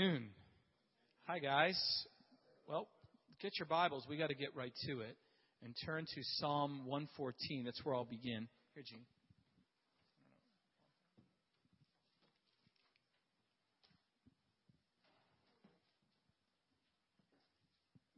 [0.00, 0.30] afternoon.
[1.26, 1.78] Hi, guys.
[2.66, 2.88] Well,
[3.42, 4.06] get your Bibles.
[4.08, 5.16] We got to get right to it
[5.62, 7.64] and turn to Psalm 114.
[7.64, 8.48] That's where I'll begin.
[8.74, 9.00] Here, Gene.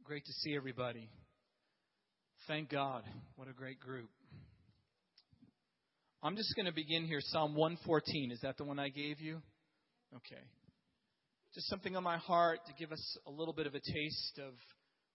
[0.05, 1.09] Great to see everybody.
[2.47, 3.03] Thank God.
[3.35, 4.09] What a great group.
[6.21, 7.19] I'm just going to begin here.
[7.21, 8.31] Psalm 114.
[8.31, 9.41] Is that the one I gave you?
[10.15, 10.43] Okay
[11.53, 14.53] just something on my heart to give us a little bit of a taste of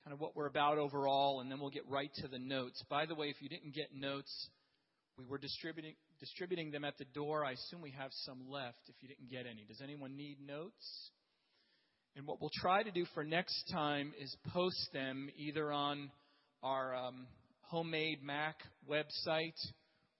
[0.05, 2.83] kind of what we're about overall, and then we'll get right to the notes.
[2.89, 4.48] By the way, if you didn't get notes,
[5.19, 7.45] we were distributing distributing them at the door.
[7.45, 9.65] I assume we have some left if you didn't get any.
[9.67, 11.11] Does anyone need notes?
[12.17, 16.11] And what we'll try to do for next time is post them either on
[16.62, 17.27] our um,
[17.62, 18.57] homemade Mac
[18.89, 19.59] website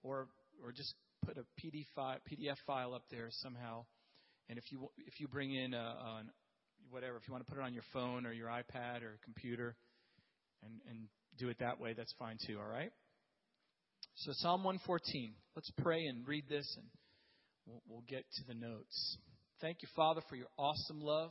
[0.03, 0.27] or
[0.65, 0.95] or just
[1.25, 3.85] put a PDF PDF file up there somehow.
[4.49, 6.23] And if you if you bring in a, a,
[6.91, 9.77] whatever, if you want to put it on your phone or your iPad or computer,
[10.63, 12.59] and and do it that way, that's fine too.
[12.59, 12.91] All right.
[14.17, 15.35] So Psalm 114.
[15.55, 16.87] Let's pray and read this, and
[17.67, 19.19] we'll, we'll get to the notes.
[19.61, 21.31] Thank you, Father, for your awesome love.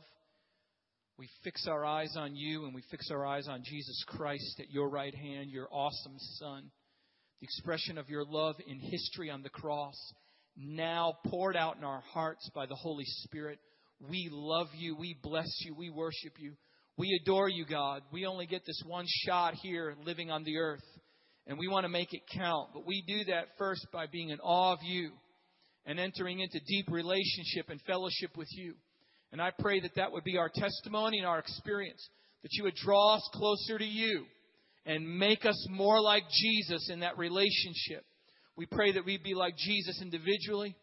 [1.18, 4.70] We fix our eyes on you, and we fix our eyes on Jesus Christ at
[4.70, 6.70] your right hand, your awesome Son,
[7.40, 9.96] the expression of your love in history on the cross
[10.58, 13.58] now poured out in our hearts by the Holy Spirit.
[14.08, 14.96] We love you.
[14.96, 15.74] We bless you.
[15.74, 16.54] We worship you.
[16.96, 18.02] We adore you, God.
[18.12, 20.82] We only get this one shot here living on the earth,
[21.46, 22.70] and we want to make it count.
[22.74, 25.12] But we do that first by being in awe of you
[25.86, 28.74] and entering into deep relationship and fellowship with you.
[29.30, 32.04] And I pray that that would be our testimony and our experience,
[32.42, 34.24] that you would draw us closer to you
[34.84, 38.04] and make us more like Jesus in that relationship.
[38.58, 40.74] We pray that we be like Jesus individually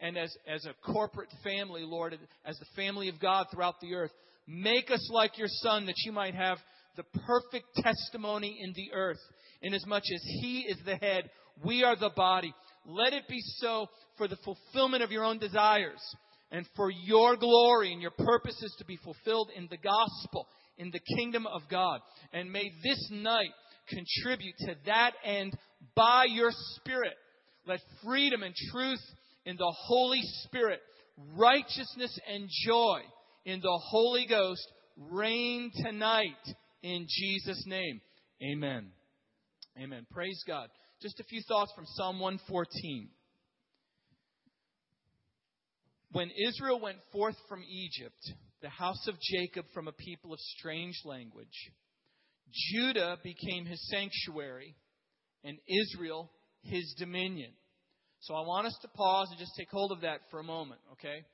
[0.00, 4.10] and as, as a corporate family, Lord, as the family of God throughout the earth.
[4.48, 6.58] Make us like your Son that you might have
[6.96, 9.20] the perfect testimony in the earth.
[9.62, 11.30] Inasmuch as He is the head,
[11.64, 12.52] we are the body.
[12.84, 13.86] Let it be so
[14.18, 16.02] for the fulfillment of your own desires
[16.50, 20.48] and for your glory and your purposes to be fulfilled in the gospel,
[20.78, 22.00] in the kingdom of God.
[22.32, 23.50] And may this night
[23.90, 25.52] contribute to that end
[25.94, 27.14] by your Spirit.
[27.66, 29.02] Let freedom and truth
[29.44, 30.80] in the Holy Spirit,
[31.36, 33.00] righteousness and joy
[33.44, 38.00] in the Holy Ghost reign tonight in Jesus' name.
[38.42, 38.90] Amen.
[39.78, 40.06] Amen.
[40.10, 40.68] Praise God.
[41.02, 43.08] Just a few thoughts from Psalm 114.
[46.12, 51.00] When Israel went forth from Egypt, the house of Jacob from a people of strange
[51.04, 51.70] language,
[52.52, 54.74] Judah became his sanctuary
[55.44, 56.30] and Israel
[56.62, 57.52] his dominion.
[58.20, 60.80] So I want us to pause and just take hold of that for a moment,
[60.92, 61.24] okay?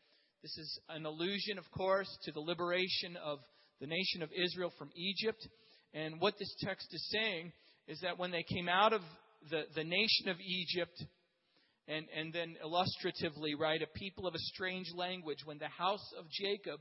[0.43, 3.39] This is an allusion, of course, to the liberation of
[3.81, 5.47] the nation of Israel from Egypt.
[5.93, 7.53] And what this text is saying
[7.89, 9.01] is that when they came out of
[9.51, 11.05] the, the nation of Egypt,
[11.89, 16.27] and, and then illustratively, right, a people of a strange language, when the house of
[16.31, 16.81] Jacob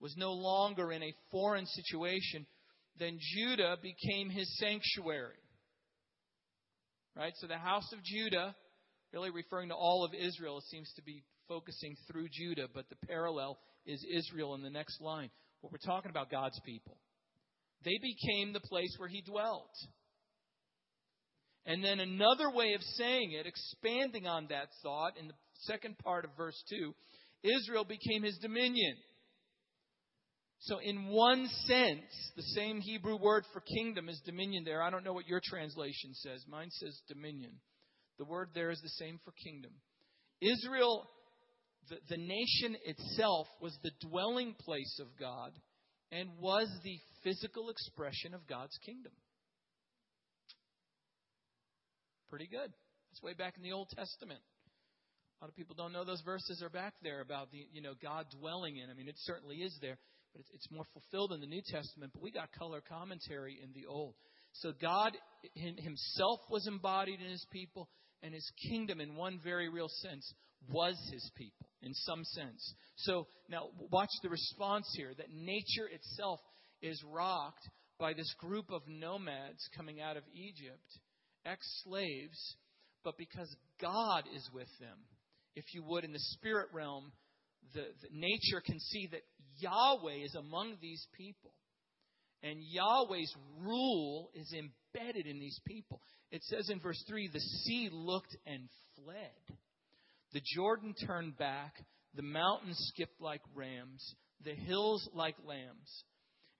[0.00, 2.46] was no longer in a foreign situation,
[2.98, 5.34] then Judah became his sanctuary.
[7.16, 7.32] Right?
[7.36, 8.54] So the house of Judah,
[9.12, 13.58] really referring to all of Israel, seems to be focusing through Judah, but the parallel
[13.86, 15.30] is Israel in the next line.
[15.60, 16.98] What we're talking about God's people.
[17.84, 19.70] They became the place where he dwelt.
[21.64, 26.24] And then another way of saying it, expanding on that thought in the second part
[26.24, 26.94] of verse 2,
[27.42, 28.96] Israel became his dominion.
[30.60, 34.82] So, in one sense, the same Hebrew word for kingdom is dominion there.
[34.82, 36.44] I don't know what your translation says.
[36.48, 37.52] Mine says dominion.
[38.18, 39.72] The word there is the same for kingdom.
[40.40, 41.06] Israel,
[41.90, 45.52] the, the nation itself, was the dwelling place of God
[46.10, 49.12] and was the physical expression of God's kingdom.
[52.30, 52.72] Pretty good.
[53.10, 54.40] That's way back in the Old Testament.
[55.40, 57.92] A lot of people don't know those verses are back there about the you know
[58.02, 58.88] God dwelling in.
[58.90, 59.98] I mean, it certainly is there
[60.36, 63.86] but it's more fulfilled in the New Testament, but we got color commentary in the
[63.86, 64.14] Old.
[64.52, 65.12] So God
[65.54, 67.88] himself was embodied in his people,
[68.22, 70.30] and his kingdom, in one very real sense,
[70.68, 72.74] was his people, in some sense.
[72.96, 76.40] So now watch the response here that nature itself
[76.82, 77.68] is rocked
[77.98, 80.98] by this group of nomads coming out of Egypt,
[81.44, 82.56] ex slaves,
[83.04, 84.98] but because God is with them.
[85.54, 87.12] If you would, in the spirit realm,
[87.74, 89.22] the, the nature can see that
[89.58, 91.52] Yahweh is among these people.
[92.42, 96.00] And Yahweh's rule is embedded in these people.
[96.30, 99.58] It says in verse 3 the sea looked and fled.
[100.32, 101.74] The Jordan turned back.
[102.14, 104.14] The mountains skipped like rams.
[104.44, 106.04] the hills like lambs.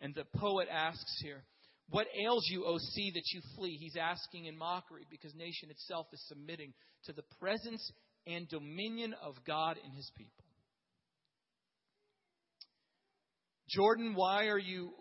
[0.00, 1.44] And the poet asks here,
[1.90, 3.76] What ails you, O sea, that you flee?
[3.78, 6.72] He's asking in mockery because nation itself is submitting
[7.04, 7.92] to the presence
[8.26, 10.45] and dominion of God and his people.
[13.68, 14.92] Jordan, why are you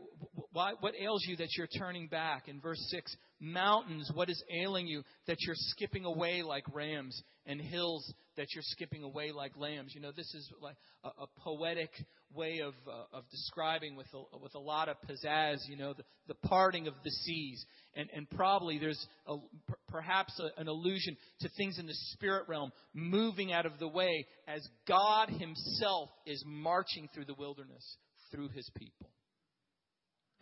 [0.51, 2.47] why, what ails you that you're turning back?
[2.47, 7.59] In verse 6, mountains, what is ailing you that you're skipping away like rams, and
[7.59, 9.93] hills that you're skipping away like lambs?
[9.93, 11.89] You know, this is like a, a poetic
[12.33, 16.03] way of, uh, of describing with a, with a lot of pizzazz, you know, the,
[16.27, 17.65] the parting of the seas.
[17.95, 19.35] And, and probably there's a,
[19.89, 24.25] perhaps a, an allusion to things in the spirit realm moving out of the way
[24.47, 27.97] as God Himself is marching through the wilderness
[28.35, 29.09] through His people.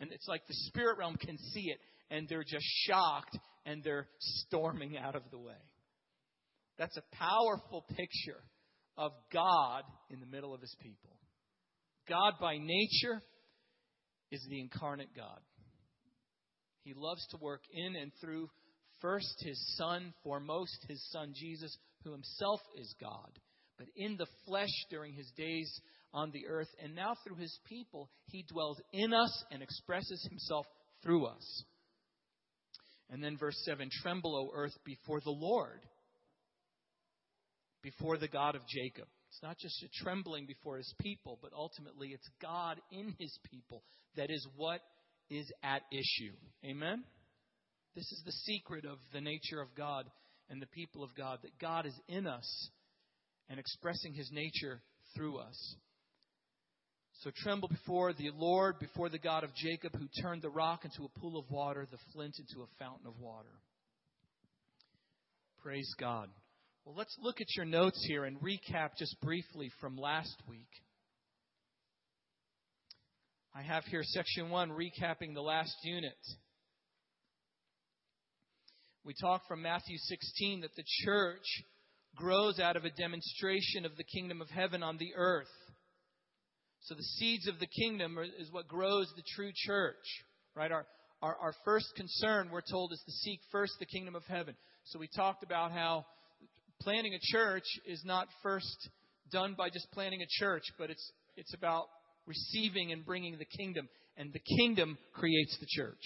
[0.00, 1.78] And it's like the spirit realm can see it,
[2.10, 5.54] and they're just shocked, and they're storming out of the way.
[6.76, 8.42] That's a powerful picture
[8.98, 11.16] of God in the middle of his people.
[12.08, 13.22] God by nature
[14.30, 15.40] is the incarnate God.
[16.82, 18.50] He loves to work in and through
[19.00, 23.38] first his Son, foremost his Son Jesus, who himself is God.
[23.78, 25.70] But in the flesh during his days
[26.14, 30.64] on the earth, and now through his people, he dwells in us and expresses himself
[31.02, 31.64] through us.
[33.10, 35.80] And then verse 7 Tremble, O earth, before the Lord,
[37.82, 39.06] before the God of Jacob.
[39.28, 43.82] It's not just a trembling before his people, but ultimately it's God in his people
[44.16, 44.80] that is what
[45.28, 46.32] is at issue.
[46.64, 47.02] Amen?
[47.96, 50.06] This is the secret of the nature of God
[50.48, 52.70] and the people of God, that God is in us
[53.48, 54.80] and expressing his nature
[55.16, 55.76] through us.
[57.24, 61.06] So tremble before the Lord, before the God of Jacob, who turned the rock into
[61.06, 63.48] a pool of water, the flint into a fountain of water.
[65.62, 66.28] Praise God.
[66.84, 70.68] Well, let's look at your notes here and recap just briefly from last week.
[73.54, 76.18] I have here section one, recapping the last unit.
[79.02, 81.46] We talked from Matthew 16 that the church
[82.16, 85.48] grows out of a demonstration of the kingdom of heaven on the earth.
[86.84, 90.04] So the seeds of the kingdom is what grows the true church,
[90.54, 90.70] right?
[90.70, 90.86] Our,
[91.22, 94.54] our, our first concern, we're told, is to seek first the kingdom of heaven.
[94.84, 96.04] So we talked about how
[96.82, 98.90] planting a church is not first
[99.32, 101.86] done by just planting a church, but it's, it's about
[102.26, 103.88] receiving and bringing the kingdom.
[104.18, 106.04] And the kingdom creates the church.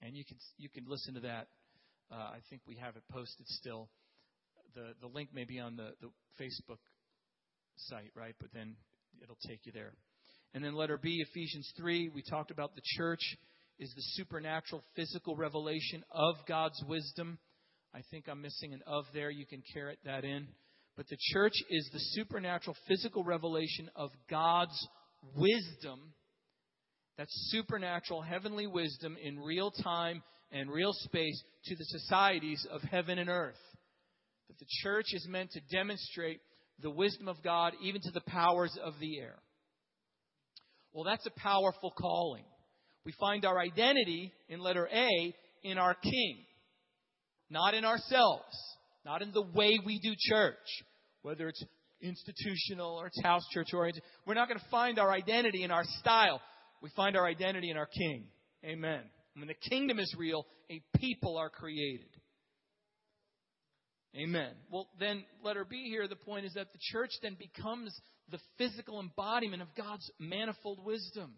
[0.00, 1.48] And you can, you can listen to that.
[2.10, 3.90] Uh, I think we have it posted still.
[4.74, 6.08] The, the link may be on the, the
[6.42, 6.78] Facebook
[7.76, 8.34] site, right?
[8.40, 8.76] But then
[9.22, 9.92] it'll take you there.
[10.54, 13.36] And then letter B, Ephesians 3, we talked about the church
[13.78, 17.38] is the supernatural physical revelation of God's wisdom.
[17.94, 19.30] I think I'm missing an of there.
[19.30, 20.48] You can caret that in.
[20.96, 24.88] But the church is the supernatural physical revelation of God's
[25.36, 26.14] wisdom.
[27.18, 33.18] That's supernatural heavenly wisdom in real time and real space to the societies of heaven
[33.18, 33.60] and earth.
[34.48, 36.40] That the church is meant to demonstrate
[36.82, 39.36] the wisdom of God even to the powers of the air.
[40.92, 42.44] Well, that's a powerful calling.
[43.04, 46.38] We find our identity in letter A in our King,
[47.50, 48.56] not in ourselves,
[49.04, 50.56] not in the way we do church,
[51.22, 51.62] whether it's
[52.00, 54.02] institutional or it's house church oriented.
[54.26, 56.40] We're not going to find our identity in our style.
[56.82, 58.26] We find our identity in our King.
[58.64, 59.02] Amen.
[59.34, 62.08] When the kingdom is real, a people are created.
[64.14, 64.52] Amen.
[64.70, 67.94] Well, then, letter B here, the point is that the church then becomes
[68.30, 71.34] the physical embodiment of God's manifold wisdom.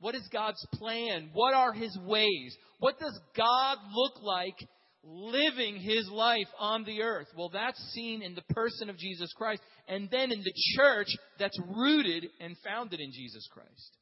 [0.00, 1.30] What is God's plan?
[1.32, 2.56] What are His ways?
[2.78, 4.56] What does God look like
[5.02, 7.28] living His life on the earth?
[7.36, 11.58] Well, that's seen in the person of Jesus Christ and then in the church that's
[11.76, 13.96] rooted and founded in Jesus Christ.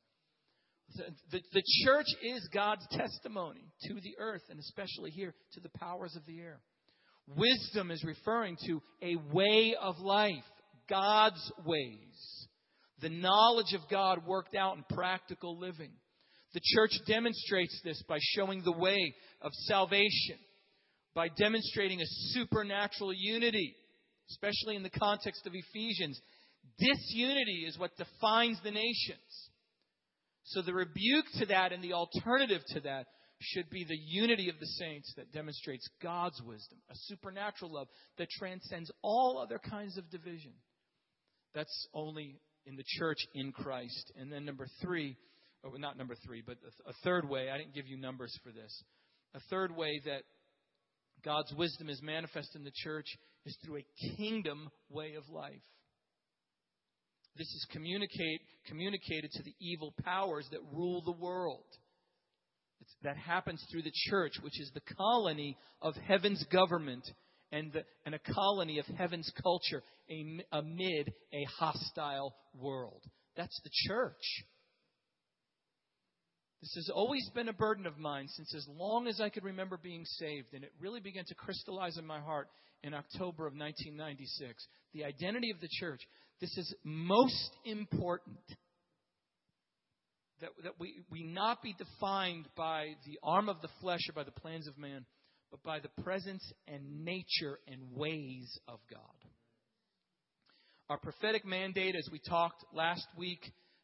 [0.95, 5.69] The, the, the church is God's testimony to the earth and especially here to the
[5.81, 6.61] powers of the air.
[7.37, 10.45] Wisdom is referring to a way of life,
[10.89, 12.47] God's ways.
[13.01, 15.93] The knowledge of God worked out in practical living.
[16.55, 20.39] The church demonstrates this by showing the way of salvation,
[21.15, 23.75] by demonstrating a supernatural unity,
[24.31, 26.19] especially in the context of Ephesians.
[26.79, 29.51] Disunity is what defines the nations.
[30.45, 33.07] So the rebuke to that and the alternative to that
[33.41, 37.87] should be the unity of the saints that demonstrates God's wisdom, a supernatural love
[38.19, 40.53] that transcends all other kinds of division.
[41.55, 44.13] That's only in the church in Christ.
[44.19, 45.17] And then number three,
[45.65, 48.83] oh, not number three, but a third way, I didn't give you numbers for this.
[49.35, 50.23] A third way that
[51.25, 53.07] God's wisdom is manifest in the church
[53.45, 55.63] is through a kingdom way of life.
[57.37, 61.65] this is communicate, communicated to the evil powers that rule the world.
[63.03, 67.09] That happens through the church, which is the colony of heaven's government
[67.53, 69.83] and, the, and a colony of heaven's culture
[70.53, 73.03] amid a hostile world.
[73.37, 74.45] That's the church.
[76.61, 79.79] This has always been a burden of mine since as long as I could remember
[79.81, 82.49] being saved, and it really began to crystallize in my heart
[82.83, 84.67] in October of 1996.
[84.93, 86.01] The identity of the church.
[86.41, 88.39] This is most important
[90.41, 94.25] that, that we, we not be defined by the arm of the flesh or by
[94.25, 95.05] the plans of man,
[95.51, 99.01] but by the presence and nature and ways of God.
[100.91, 103.41] Our prophetic mandate, as we talked last week,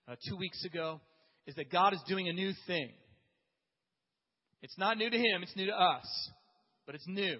[0.08, 1.00] uh, two weeks ago,
[1.46, 2.90] is that God is doing a new thing.
[4.62, 6.30] It's not new to Him, it's new to us,
[6.86, 7.38] but it's new.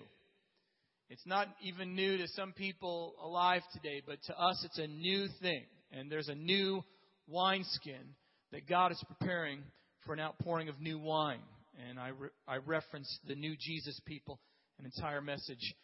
[1.09, 5.29] It's not even new to some people alive today, but to us it's a new
[5.41, 5.65] thing.
[5.93, 6.83] And there's a new
[7.27, 8.15] wineskin
[8.53, 9.61] that God is preparing
[10.05, 11.41] for an outpouring of new wine.
[11.89, 14.39] And I, re- I referenced the new Jesus people,
[14.79, 15.75] an entire message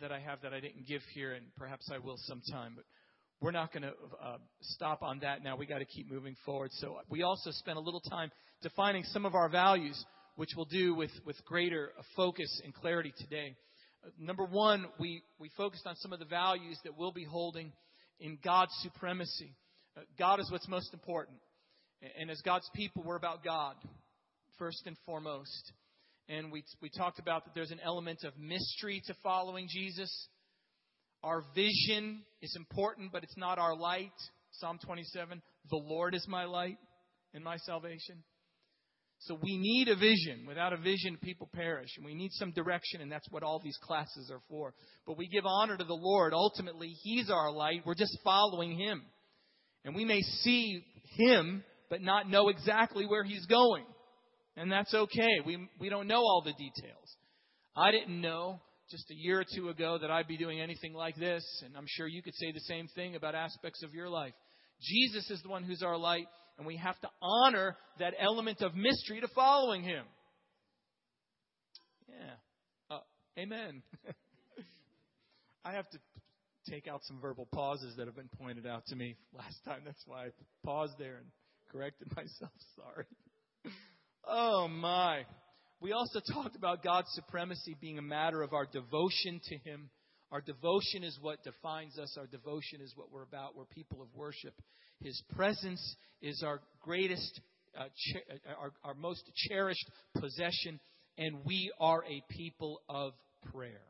[0.00, 2.72] that I have that I didn't give here, and perhaps I will sometime.
[2.76, 2.84] But
[3.40, 3.92] we're not going to
[4.22, 5.56] uh, stop on that now.
[5.56, 6.70] We got to keep moving forward.
[6.72, 8.30] So we also spent a little time
[8.62, 10.02] defining some of our values,
[10.36, 13.54] which we'll do with, with greater focus and clarity today.
[14.02, 17.72] Uh, number one, we, we focused on some of the values that we'll be holding
[18.20, 19.54] in God's supremacy.
[19.96, 21.36] Uh, God is what's most important.
[22.18, 23.74] And as God's people, we're about God,
[24.58, 25.72] first and foremost.
[26.28, 30.28] And we, we talked about that there's an element of mystery to following Jesus.
[31.22, 34.12] Our vision is important, but it's not our light.
[34.52, 36.78] Psalm 27 The Lord is my light
[37.34, 38.22] and my salvation.
[39.20, 40.44] So we need a vision.
[40.46, 41.88] Without a vision, people perish.
[41.96, 44.74] And we need some direction, and that's what all these classes are for.
[45.06, 46.34] But we give honor to the Lord.
[46.34, 47.82] Ultimately, He's our light.
[47.86, 49.02] We're just following Him.
[49.84, 50.84] And we may see
[51.16, 53.84] Him, but not know exactly where He's going.
[54.56, 55.30] And that's okay.
[55.46, 57.16] We, we don't know all the details.
[57.76, 58.60] I didn't know
[58.90, 61.86] just a year or two ago that I'd be doing anything like this, and I'm
[61.86, 64.32] sure you could say the same thing about aspects of your life.
[64.82, 66.26] Jesus is the one who's our light,
[66.58, 70.04] and we have to honor that element of mystery to following him.
[72.08, 72.96] Yeah.
[72.96, 73.00] Uh,
[73.38, 73.84] amen.
[75.64, 75.98] I have to
[76.68, 79.82] take out some verbal pauses that have been pointed out to me last time.
[79.84, 80.28] That's why I
[80.64, 81.26] paused there and
[81.74, 82.52] corrected myself.
[82.76, 83.06] Sorry.
[84.26, 85.24] Oh, my.
[85.80, 89.90] We also talked about God's supremacy being a matter of our devotion to Him.
[90.32, 92.16] Our devotion is what defines us.
[92.18, 93.56] Our devotion is what we're about.
[93.56, 94.54] We're people of worship.
[95.00, 97.40] His presence is our greatest,
[97.78, 97.84] uh,
[98.58, 99.88] our, our most cherished
[100.18, 100.80] possession,
[101.18, 103.12] and we are a people of
[103.52, 103.82] prayer.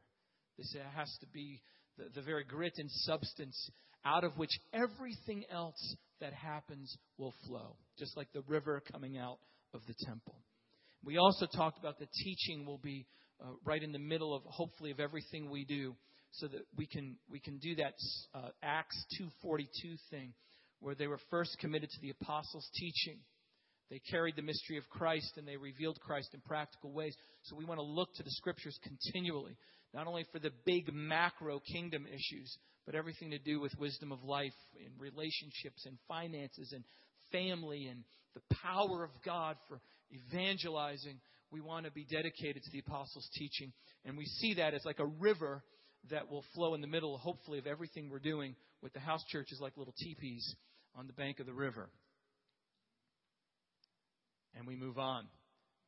[0.58, 1.60] This has to be
[1.96, 3.70] the, the very grit and substance
[4.04, 9.38] out of which everything else that happens will flow, just like the river coming out
[9.73, 10.34] of the temple.
[11.04, 13.06] We also talked about the teaching will be
[13.42, 15.94] uh, right in the middle of hopefully of everything we do,
[16.32, 17.94] so that we can we can do that
[18.34, 20.32] uh, Acts 2:42 thing,
[20.80, 23.18] where they were first committed to the apostles' teaching.
[23.90, 27.14] They carried the mystery of Christ and they revealed Christ in practical ways.
[27.42, 29.56] So we want to look to the scriptures continually,
[29.94, 34.22] not only for the big macro kingdom issues, but everything to do with wisdom of
[34.24, 34.52] life
[34.84, 36.84] and relationships and finances and
[37.30, 38.02] family and
[38.34, 39.80] the power of God for
[40.12, 41.20] evangelizing,
[41.52, 43.72] we want to be dedicated to the apostles' teaching.
[44.04, 45.62] And we see that as like a river
[46.10, 49.60] that will flow in the middle, hopefully, of everything we're doing with the house churches
[49.60, 50.56] like little teepees
[50.96, 51.88] on the bank of the river.
[54.56, 55.26] And we move on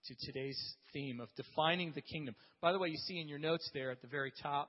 [0.07, 2.35] to today's theme of defining the kingdom.
[2.61, 4.69] By the way, you see in your notes there at the very top,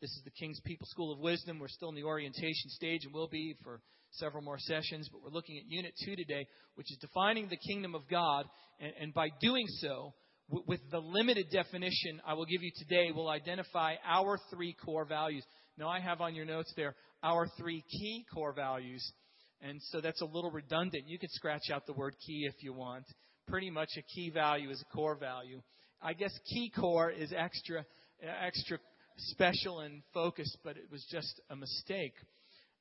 [0.00, 1.60] this is the King's People School of Wisdom.
[1.60, 5.30] We're still in the orientation stage and will be for several more sessions, but we're
[5.30, 8.46] looking at Unit 2 today, which is defining the kingdom of God.
[8.80, 10.14] And, and by doing so,
[10.48, 15.04] w- with the limited definition I will give you today, we'll identify our three core
[15.04, 15.44] values.
[15.78, 19.12] Now, I have on your notes there our three key core values.
[19.60, 21.04] And so that's a little redundant.
[21.06, 23.04] You could scratch out the word key if you want.
[23.48, 25.60] Pretty much a key value is a core value.
[26.00, 27.84] I guess key core is extra,
[28.22, 28.78] extra
[29.16, 32.14] special and focused, but it was just a mistake.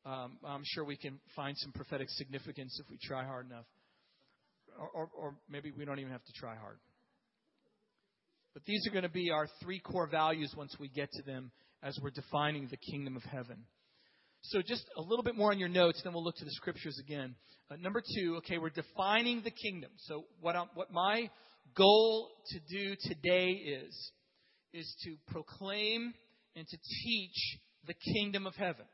[0.06, 3.66] Um, I'm sure we can find some prophetic significance if we try hard enough.
[4.80, 6.78] Or, or, or maybe we don't even have to try hard.
[8.54, 11.52] But these are going to be our three core values once we get to them
[11.84, 13.66] as we're defining the kingdom of heaven.
[14.44, 17.00] So, just a little bit more on your notes, then we'll look to the scriptures
[17.00, 17.36] again.
[17.70, 19.92] Uh, number two, okay, we're defining the kingdom.
[19.98, 21.30] So, what, I'm, what my
[21.76, 24.12] goal to do today is,
[24.74, 26.14] is to proclaim
[26.56, 28.86] and to teach the kingdom of heaven.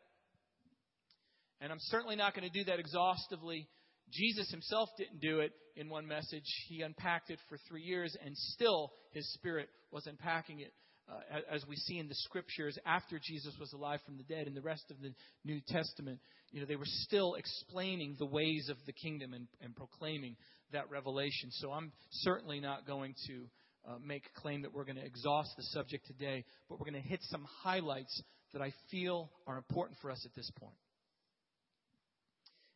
[1.61, 3.67] And I'm certainly not going to do that exhaustively.
[4.11, 6.45] Jesus himself didn't do it in one message.
[6.67, 10.73] He unpacked it for three years, and still his spirit was unpacking it.
[11.09, 14.53] Uh, as we see in the scriptures after Jesus was alive from the dead in
[14.53, 15.13] the rest of the
[15.45, 16.19] New Testament,
[16.51, 20.35] you know, they were still explaining the ways of the kingdom and, and proclaiming
[20.73, 21.49] that revelation.
[21.51, 23.45] So I'm certainly not going to
[23.87, 27.01] uh, make a claim that we're going to exhaust the subject today, but we're going
[27.01, 28.21] to hit some highlights
[28.51, 30.75] that I feel are important for us at this point.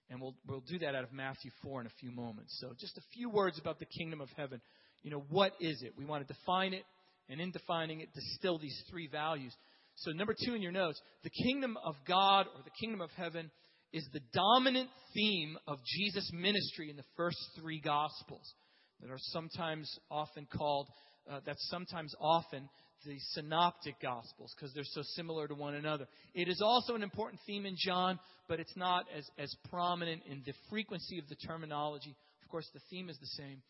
[0.09, 2.57] And we'll, we'll do that out of Matthew 4 in a few moments.
[2.59, 4.61] So, just a few words about the kingdom of heaven.
[5.03, 5.93] You know, what is it?
[5.97, 6.83] We want to define it,
[7.29, 9.55] and in defining it, distill these three values.
[9.95, 13.51] So, number two in your notes, the kingdom of God or the kingdom of heaven
[13.93, 18.53] is the dominant theme of Jesus' ministry in the first three Gospels
[19.01, 20.87] that are sometimes often called,
[21.29, 22.69] uh, that's sometimes often
[23.05, 26.07] the synoptic gospels because they're so similar to one another.
[26.35, 30.43] It is also an important theme in John, but it's not as, as prominent in
[30.45, 32.15] the frequency of the terminology.
[32.43, 33.61] Of course, the theme is the same.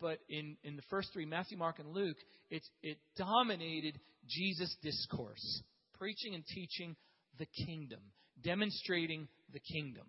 [0.00, 2.16] But in, in the first three, Matthew, Mark, and Luke,
[2.50, 5.62] it, it dominated Jesus' discourse,
[5.98, 6.96] preaching and teaching
[7.38, 8.00] the kingdom,
[8.42, 10.06] demonstrating the kingdom.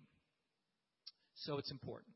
[1.35, 2.13] So it's important.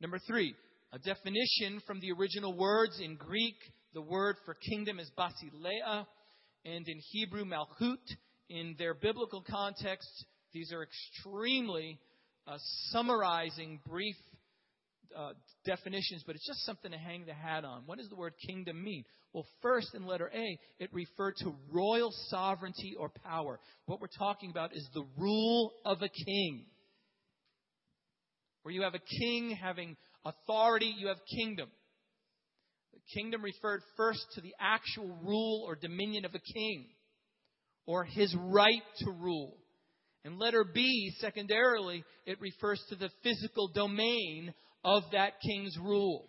[0.00, 0.54] Number three,
[0.92, 3.56] a definition from the original words in Greek.
[3.94, 6.06] The word for kingdom is basileia,
[6.64, 7.98] and in Hebrew, malchut.
[8.50, 10.08] In their biblical context,
[10.52, 11.98] these are extremely
[12.46, 12.58] uh,
[12.90, 14.16] summarizing, brief
[15.16, 15.32] uh,
[15.64, 17.82] definitions, but it's just something to hang the hat on.
[17.86, 19.04] What does the word kingdom mean?
[19.32, 23.58] Well, first in letter A, it referred to royal sovereignty or power.
[23.86, 26.66] What we're talking about is the rule of a king.
[28.62, 31.68] Where you have a king having authority, you have kingdom.
[32.92, 36.86] The kingdom referred first to the actual rule or dominion of a king,
[37.86, 39.58] or his right to rule.
[40.24, 44.54] And letter B, secondarily, it refers to the physical domain
[44.84, 46.28] of that king's rule.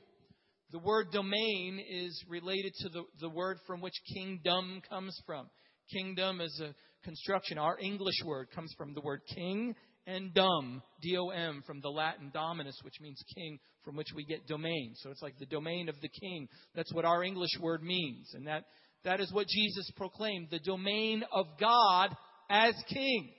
[0.72, 5.48] The word domain is related to the, the word from which kingdom comes from.
[5.94, 7.58] Kingdom is a construction.
[7.58, 9.76] Our English word comes from the word king
[10.08, 14.26] and dom, D O M, from the Latin dominus, which means king, from which we
[14.26, 14.94] get domain.
[14.96, 16.48] So it's like the domain of the king.
[16.74, 18.32] That's what our English word means.
[18.34, 18.64] And that,
[19.04, 22.16] that is what Jesus proclaimed the domain of God
[22.50, 23.30] as king.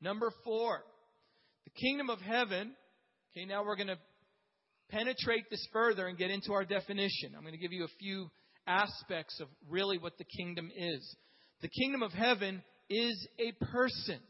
[0.00, 0.82] Number four,
[1.64, 2.74] the kingdom of heaven.
[3.36, 3.98] Okay, now we're going to
[4.88, 7.34] penetrate this further and get into our definition.
[7.36, 8.30] I'm going to give you a few
[8.66, 11.16] aspects of really what the kingdom is.
[11.60, 14.20] The kingdom of heaven is a person.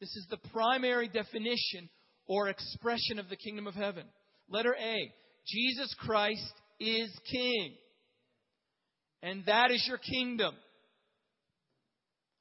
[0.00, 1.90] This is the primary definition
[2.26, 4.06] or expression of the kingdom of heaven.
[4.48, 5.12] Letter A
[5.46, 7.74] Jesus Christ is King.
[9.22, 10.54] And that is your kingdom.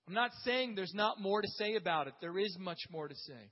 [0.07, 2.13] I'm not saying there's not more to say about it.
[2.21, 3.51] There is much more to say.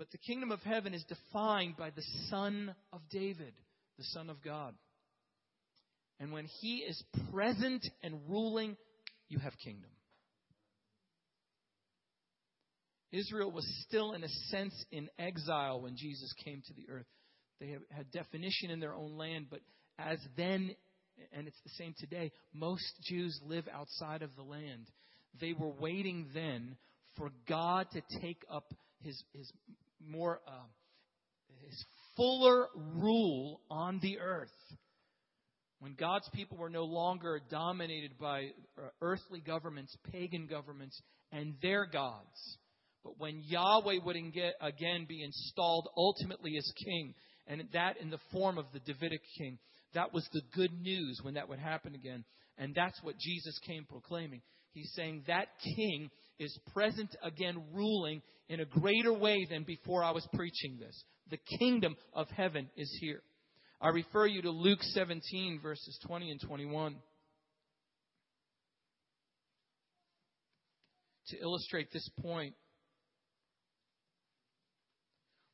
[0.00, 3.52] But the kingdom of heaven is defined by the Son of David,
[3.98, 4.74] the Son of God.
[6.18, 8.78] And when he is present and ruling,
[9.28, 9.90] you have kingdom.
[13.12, 17.06] Israel was still, in a sense, in exile when Jesus came to the earth.
[17.60, 19.60] They had definition in their own land, but
[19.98, 20.74] as then,
[21.30, 24.86] and it's the same today, most Jews live outside of the land.
[25.38, 26.78] They were waiting then
[27.18, 29.52] for God to take up his, his
[30.06, 30.66] more, uh,
[31.66, 31.84] his
[32.16, 34.48] fuller rule on the earth.
[35.78, 41.00] When God's people were no longer dominated by uh, earthly governments, pagan governments,
[41.32, 42.58] and their gods
[43.02, 44.16] but when Yahweh would
[44.60, 47.14] again be installed ultimately as king,
[47.46, 49.58] and that in the form of the Davidic king,
[49.94, 52.24] that was the good news when that would happen again.
[52.58, 54.42] And that's what Jesus came proclaiming.
[54.72, 60.10] He's saying that king is present again, ruling in a greater way than before I
[60.10, 61.04] was preaching this.
[61.30, 63.22] The kingdom of heaven is here.
[63.80, 66.96] I refer you to Luke 17, verses 20 and 21.
[71.28, 72.54] To illustrate this point,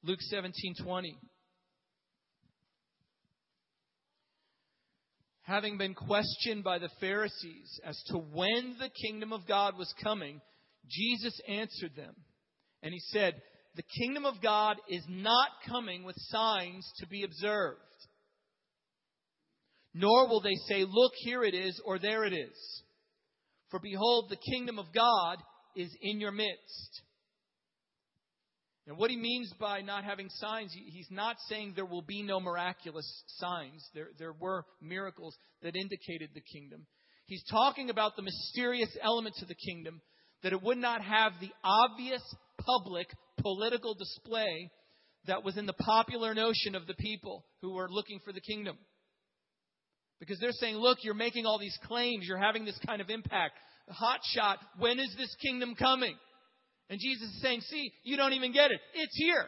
[0.03, 1.19] Luke 17:20.
[5.43, 10.41] Having been questioned by the Pharisees as to when the kingdom of God was coming,
[10.89, 12.15] Jesus answered them.
[12.83, 13.35] And he said,
[13.75, 17.81] The kingdom of God is not coming with signs to be observed.
[19.95, 22.83] Nor will they say, Look, here it is, or there it is.
[23.71, 25.39] For behold, the kingdom of God
[25.75, 27.03] is in your midst.
[28.87, 32.39] And what he means by not having signs, he's not saying there will be no
[32.39, 33.85] miraculous signs.
[33.95, 36.87] There, there were miracles that indicated the kingdom.
[37.27, 40.01] He's talking about the mysterious element to the kingdom
[40.47, 42.23] that it would not have the obvious
[42.65, 43.09] public
[43.41, 44.71] political display
[45.27, 48.79] that was in the popular notion of the people who were looking for the kingdom.
[50.21, 53.55] Because they're saying, look, you're making all these claims, you're having this kind of impact.
[53.89, 56.15] Hot shot, when is this kingdom coming?
[56.91, 58.79] And Jesus is saying, see, you don't even get it.
[58.95, 59.47] It's here.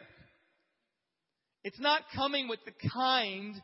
[1.63, 3.55] It's not coming with the kind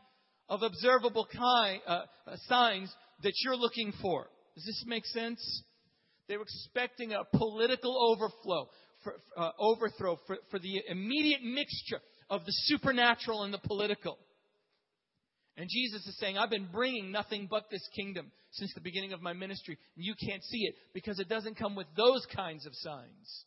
[0.47, 2.89] of observable kind, uh, uh, signs
[3.23, 4.25] that you're looking for.
[4.55, 5.63] Does this make sense?
[6.27, 8.69] They were expecting a political overflow,
[9.03, 14.17] for, uh, overthrow for, for the immediate mixture of the supernatural and the political.
[15.57, 19.21] And Jesus is saying, I've been bringing nothing but this kingdom since the beginning of
[19.21, 22.73] my ministry, and you can't see it because it doesn't come with those kinds of
[22.75, 23.45] signs.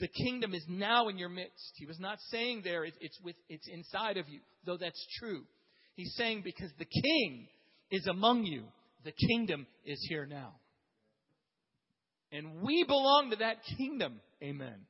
[0.00, 1.72] The kingdom is now in your midst.
[1.76, 5.42] He was not saying there it's, with, it's inside of you, though that's true.
[5.94, 7.48] He's saying because the king
[7.90, 8.64] is among you,
[9.04, 10.54] the kingdom is here now.
[12.30, 14.20] And we belong to that kingdom.
[14.42, 14.86] Amen.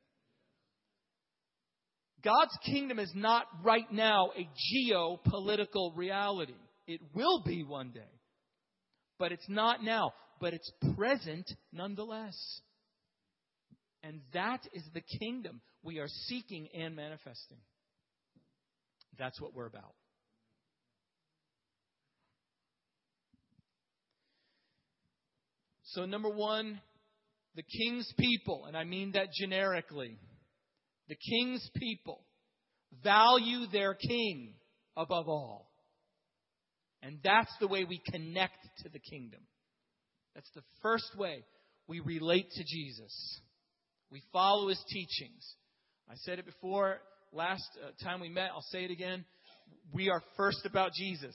[2.24, 6.54] God's kingdom is not right now a geopolitical reality.
[6.86, 8.00] It will be one day.
[9.18, 10.12] But it's not now.
[10.40, 12.36] But it's present nonetheless.
[14.02, 17.58] And that is the kingdom we are seeking and manifesting.
[19.18, 19.94] That's what we're about.
[25.82, 26.80] So, number one,
[27.58, 30.16] the king's people, and I mean that generically,
[31.08, 32.20] the king's people
[33.02, 34.54] value their king
[34.96, 35.68] above all.
[37.02, 39.40] And that's the way we connect to the kingdom.
[40.36, 41.42] That's the first way
[41.88, 43.40] we relate to Jesus.
[44.12, 45.44] We follow his teachings.
[46.08, 46.98] I said it before
[47.32, 49.24] last uh, time we met, I'll say it again.
[49.92, 51.34] We are first about Jesus.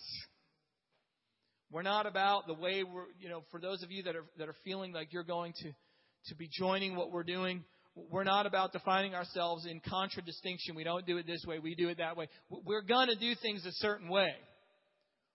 [1.70, 4.48] We're not about the way we're, you know, for those of you that are, that
[4.48, 5.74] are feeling like you're going to,
[6.28, 7.64] to be joining what we're doing,
[7.96, 10.76] we're not about defining ourselves in contradistinction.
[10.76, 12.28] We don't do it this way, we do it that way.
[12.50, 14.34] We're going to do things a certain way.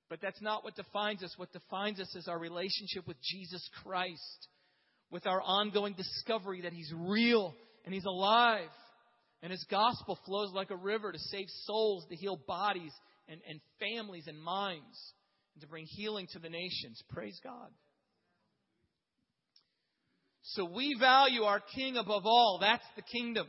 [0.09, 1.35] But that's not what defines us.
[1.37, 4.49] What defines us is our relationship with Jesus Christ,
[5.11, 8.71] with our ongoing discovery that He's real and He's alive.
[9.43, 12.93] And His gospel flows like a river to save souls, to heal bodies
[13.29, 15.13] and, and families and minds,
[15.55, 17.03] and to bring healing to the nations.
[17.11, 17.69] Praise God.
[20.53, 22.59] So we value our King above all.
[22.61, 23.47] That's the kingdom.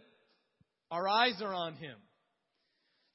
[0.91, 1.95] Our eyes are on Him.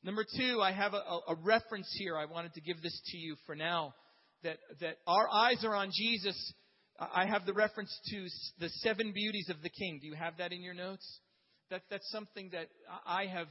[0.02, 2.16] Number two, I have a, a, reference here.
[2.16, 3.94] I wanted to give this to you for now.
[4.42, 6.52] That, that our eyes are on Jesus.
[6.98, 8.26] I have the reference to
[8.58, 9.98] the seven beauties of the King.
[10.00, 11.20] Do you have that in your notes?
[11.70, 12.68] That, that's something that
[13.06, 13.48] I have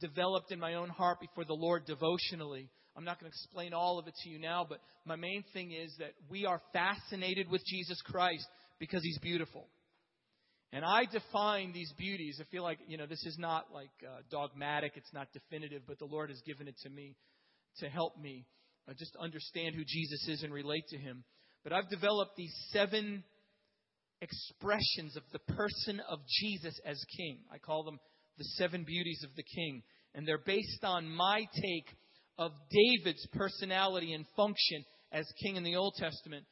[0.00, 2.70] developed in my own heart before the Lord devotionally.
[2.96, 5.72] I'm not going to explain all of it to you now, but my main thing
[5.72, 8.46] is that we are fascinated with Jesus Christ
[8.78, 9.68] because he's beautiful.
[10.72, 12.38] And I define these beauties.
[12.40, 15.98] I feel like, you know, this is not like uh, dogmatic, it's not definitive, but
[15.98, 17.16] the Lord has given it to me
[17.78, 18.46] to help me
[18.88, 21.24] uh, just understand who Jesus is and relate to him.
[21.62, 23.24] But I've developed these seven
[24.20, 27.38] expressions of the person of Jesus as king.
[27.52, 27.98] I call them
[28.38, 29.82] the seven beauties of the king.
[30.14, 31.96] And they're based on my take
[32.38, 36.44] of David's personality and function as king in the Old Testament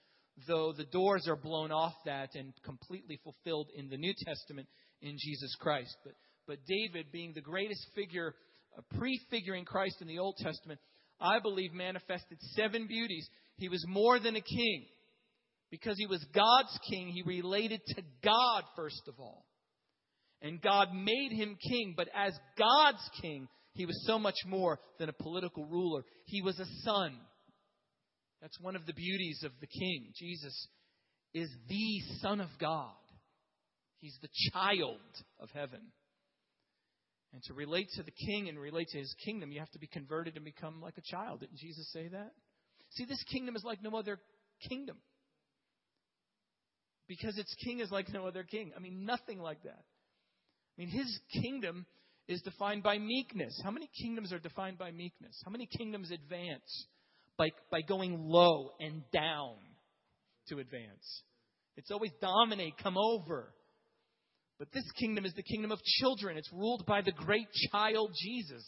[0.46, 4.68] though the doors are blown off that and completely fulfilled in the New Testament
[5.00, 5.96] in Jesus Christ.
[6.04, 6.14] But,
[6.46, 8.34] but David, being the greatest figure,
[8.98, 10.80] prefiguring Christ in the Old Testament,
[11.20, 13.28] I believe manifested seven beauties.
[13.56, 14.86] He was more than a king.
[15.70, 19.44] Because he was God's king, he related to God first of all.
[20.40, 25.08] And God made him king, but as God's king, he was so much more than
[25.08, 26.04] a political ruler.
[26.26, 27.16] He was a son.
[28.44, 30.12] That's one of the beauties of the King.
[30.14, 30.68] Jesus
[31.32, 32.92] is the Son of God,
[34.00, 35.00] He's the child
[35.40, 35.80] of heaven.
[37.32, 39.86] And to relate to the King and relate to His kingdom, you have to be
[39.86, 41.40] converted and become like a child.
[41.40, 42.32] Didn't Jesus say that?
[42.90, 44.18] See, this kingdom is like no other
[44.68, 44.98] kingdom.
[47.08, 48.72] Because its king is like no other king.
[48.76, 49.84] I mean, nothing like that.
[50.76, 51.86] I mean, his kingdom
[52.28, 53.58] is defined by meekness.
[53.64, 55.40] How many kingdoms are defined by meekness?
[55.46, 56.86] How many kingdoms advance?
[57.36, 59.54] By, by going low and down
[60.48, 61.22] to advance.
[61.76, 63.52] It's always dominate, come over.
[64.58, 66.36] But this kingdom is the kingdom of children.
[66.36, 68.64] It's ruled by the great child Jesus.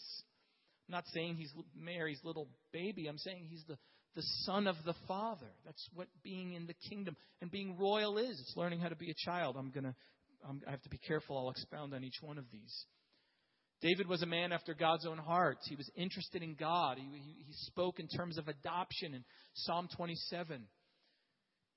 [0.87, 3.07] I'm not saying he's Mary's little baby.
[3.07, 3.77] I'm saying he's the,
[4.15, 5.47] the son of the Father.
[5.65, 8.39] That's what being in the kingdom and being royal is.
[8.39, 9.55] It's learning how to be a child.
[9.57, 9.95] I'm gonna.
[10.47, 11.37] I'm, I have to be careful.
[11.37, 12.85] I'll expound on each one of these.
[13.81, 15.59] David was a man after God's own heart.
[15.67, 16.97] He was interested in God.
[16.97, 20.63] He, he, he, spoke in terms of adoption in Psalm 27.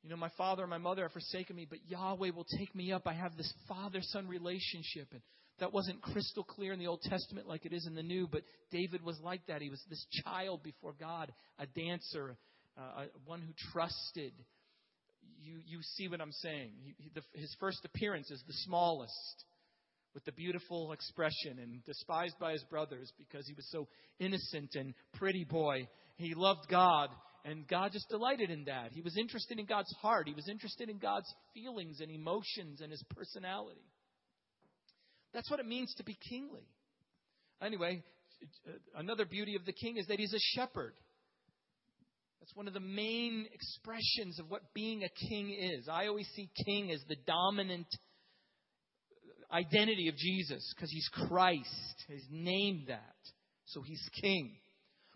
[0.03, 2.91] You know, my father and my mother have forsaken me, but Yahweh will take me
[2.91, 3.07] up.
[3.07, 5.09] I have this father son relationship.
[5.13, 5.21] And
[5.61, 8.43] that wasn't crystal clear in the Old Testament like it is in the New, but
[8.71, 9.61] David was like that.
[9.61, 12.37] He was this child before God, a dancer,
[12.79, 14.33] uh, one who trusted.
[15.39, 16.71] You, you see what I'm saying.
[16.97, 19.45] He, the, his first appearance is the smallest,
[20.15, 23.87] with the beautiful expression, and despised by his brothers because he was so
[24.19, 25.87] innocent and pretty boy.
[26.17, 27.11] He loved God,
[27.45, 28.93] and God just delighted in that.
[28.93, 30.27] He was interested in God's heart.
[30.27, 33.85] He was interested in God's feelings and emotions and his personality.
[35.33, 36.67] That's what it means to be kingly.
[37.63, 38.03] Anyway,
[38.97, 40.95] another beauty of the king is that he's a shepherd.
[42.41, 45.89] That's one of the main expressions of what being a king is.
[45.89, 47.87] I always see king as the dominant
[49.53, 52.05] identity of Jesus because he's Christ.
[52.09, 53.17] He's named that.
[53.67, 54.53] So he's king.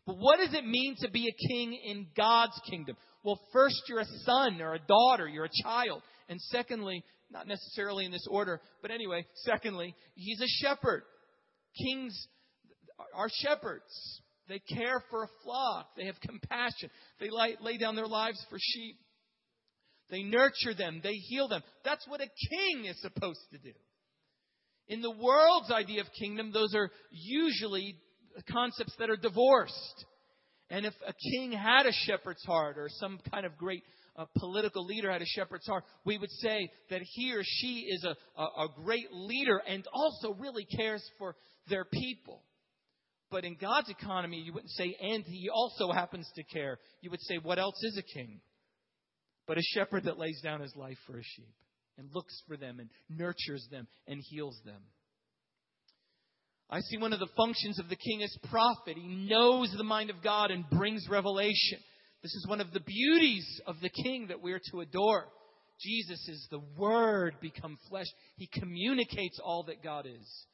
[0.07, 2.97] But what does it mean to be a king in God's kingdom?
[3.23, 6.03] Well, first, you're a son or a daughter, you're a child.
[6.29, 11.03] And secondly, not necessarily in this order, but anyway, secondly, he's a shepherd.
[11.77, 12.29] Kings
[13.15, 14.21] are shepherds.
[14.49, 15.89] They care for a flock.
[15.97, 16.91] They have compassion.
[17.19, 18.97] They lay, down their lives for sheep.
[20.11, 21.01] They nurture them.
[21.03, 21.63] They heal them.
[21.85, 23.73] That's what a king is supposed to do.
[24.89, 27.97] In the world's idea of kingdom, those are usually
[28.51, 30.05] concepts that are divorced.
[30.71, 33.83] And if a king had a shepherd's heart or some kind of great
[34.17, 38.05] uh, political leader had a shepherd's heart, we would say that he or she is
[38.05, 41.35] a, a, a great leader and also really cares for
[41.69, 42.43] their people.
[43.31, 46.79] But in God's economy, you wouldn't say, and he also happens to care.
[47.01, 48.41] You would say, what else is a king?
[49.47, 51.55] But a shepherd that lays down his life for a sheep
[51.99, 54.83] and looks for them and nurtures them and heals them.
[56.71, 58.97] I see one of the functions of the king as prophet.
[58.97, 61.79] He knows the mind of God and brings revelation.
[62.23, 65.27] This is one of the beauties of the king that we're to adore.
[65.81, 68.07] Jesus is the Word become flesh.
[68.37, 70.47] He communicates all that God is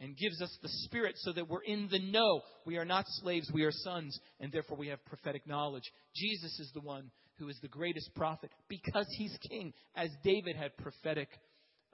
[0.00, 2.40] and gives us the Spirit so that we're in the know.
[2.66, 5.84] We are not slaves, we are sons, and therefore we have prophetic knowledge.
[6.16, 10.76] Jesus is the one who is the greatest prophet because he's king, as David had
[10.76, 11.28] prophetic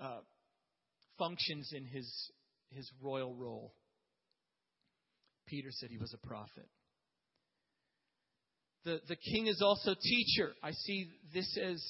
[0.01, 0.21] uh,
[1.19, 2.31] functions in his,
[2.71, 3.75] his royal role.
[5.47, 6.69] Peter said he was a prophet.
[8.85, 10.53] The, the king is also teacher.
[10.63, 11.83] I see this as,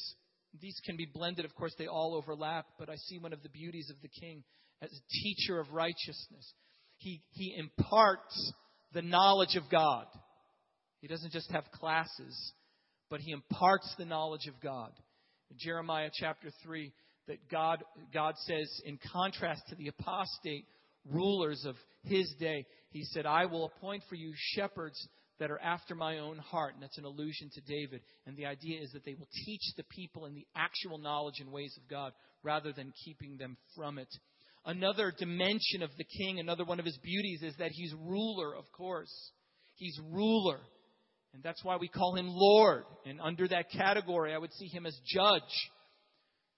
[0.61, 3.49] these can be blended, of course, they all overlap, but I see one of the
[3.49, 4.43] beauties of the king
[4.81, 6.55] as a teacher of righteousness.
[6.97, 8.53] He, he imparts
[8.93, 10.07] the knowledge of God.
[11.01, 12.53] He doesn't just have classes,
[13.11, 14.93] but he imparts the knowledge of God.
[15.51, 16.93] In Jeremiah chapter 3,
[17.29, 20.67] that God, God says, in contrast to the apostate
[21.11, 25.95] rulers of his day, he said, I will appoint for you shepherds that are after
[25.95, 26.75] my own heart.
[26.75, 28.01] And that's an allusion to David.
[28.27, 31.53] And the idea is that they will teach the people in the actual knowledge and
[31.53, 34.09] ways of God rather than keeping them from it.
[34.65, 38.65] Another dimension of the king, another one of his beauties, is that he's ruler, of
[38.73, 39.13] course.
[39.77, 40.61] He's ruler.
[41.35, 42.85] And that's why we call him Lord.
[43.07, 45.43] And under that category, I would see him as judge.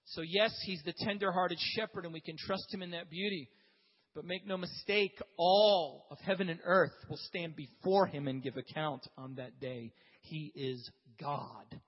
[0.05, 3.49] So, yes, he's the tender hearted shepherd, and we can trust him in that beauty.
[4.13, 8.57] But make no mistake, all of heaven and earth will stand before him and give
[8.57, 9.93] account on that day.
[10.21, 11.79] He is God.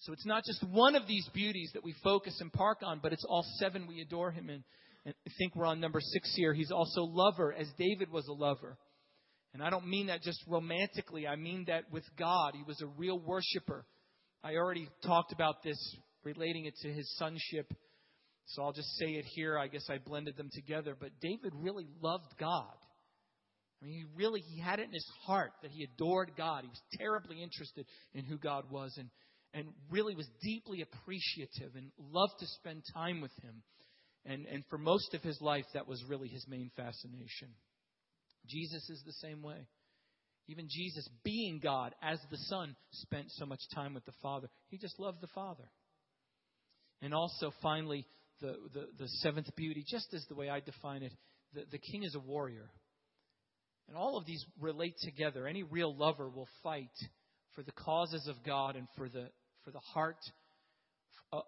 [0.00, 3.12] So it's not just one of these beauties that we focus and park on, but
[3.12, 4.64] it's all seven we adore him in.
[5.04, 6.52] And I think we're on number six here.
[6.52, 8.76] He's also lover, as David was a lover.
[9.52, 12.52] And I don't mean that just romantically, I mean that with God.
[12.54, 13.84] He was a real worshiper.
[14.44, 15.78] I already talked about this,
[16.24, 17.72] relating it to his sonship.
[18.46, 19.58] So I'll just say it here.
[19.58, 20.96] I guess I blended them together.
[20.98, 22.74] But David really loved God.
[23.80, 26.62] I mean, he really he had it in his heart that he adored God.
[26.62, 29.08] He was terribly interested in who God was and,
[29.54, 33.62] and really was deeply appreciative and loved to spend time with him.
[34.26, 37.48] And, and for most of his life, that was really his main fascination.
[38.50, 39.66] Jesus is the same way.
[40.48, 44.48] Even Jesus, being God as the Son, spent so much time with the Father.
[44.68, 45.64] He just loved the Father.
[47.02, 48.06] And also, finally,
[48.40, 51.12] the, the, the seventh beauty, just as the way I define it,
[51.54, 52.68] the, the king is a warrior.
[53.88, 55.46] And all of these relate together.
[55.46, 56.90] Any real lover will fight
[57.54, 59.28] for the causes of God and for the,
[59.64, 60.18] for the heart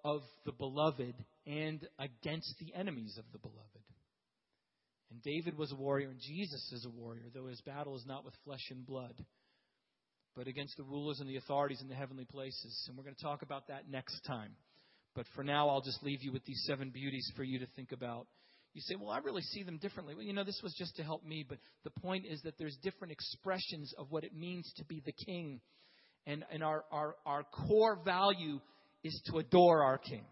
[0.04, 1.14] of the beloved
[1.46, 3.71] and against the enemies of the beloved.
[5.12, 8.24] And David was a warrior, and Jesus is a warrior, though his battle is not
[8.24, 9.14] with flesh and blood,
[10.34, 12.86] but against the rulers and the authorities in the heavenly places.
[12.88, 14.52] And we're going to talk about that next time.
[15.14, 17.92] But for now, I'll just leave you with these seven beauties for you to think
[17.92, 18.26] about.
[18.72, 20.14] You say, well, I really see them differently.
[20.14, 22.78] Well, you know, this was just to help me, but the point is that there's
[22.82, 25.60] different expressions of what it means to be the king.
[26.26, 28.60] And, and our, our, our core value
[29.04, 30.24] is to adore our King.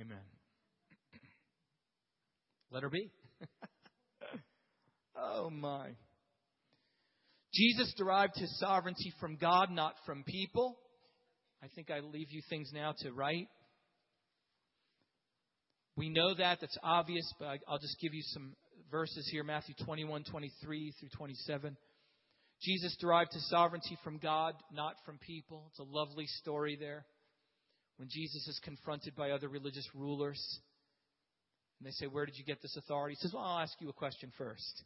[0.00, 0.31] Amen.
[2.72, 3.10] Let her be.
[5.16, 5.90] oh my.
[7.52, 10.78] Jesus derived his sovereignty from God, not from people.
[11.62, 13.48] I think I leave you things now to write.
[15.96, 18.54] We know that, that's obvious, but I'll just give you some
[18.90, 21.76] verses here Matthew 21, 23 through 27.
[22.62, 25.66] Jesus derived his sovereignty from God, not from people.
[25.70, 27.04] It's a lovely story there.
[27.98, 30.40] When Jesus is confronted by other religious rulers,
[31.82, 33.16] and they say, Where did you get this authority?
[33.18, 34.84] He says, Well, I'll ask you a question first,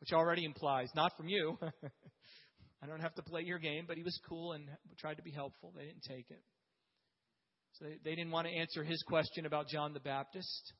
[0.00, 1.56] which already implies, Not from you.
[2.82, 4.64] I don't have to play your game, but he was cool and
[4.98, 5.72] tried to be helpful.
[5.76, 6.42] They didn't take it.
[7.74, 10.72] So they, they didn't want to answer his question about John the Baptist,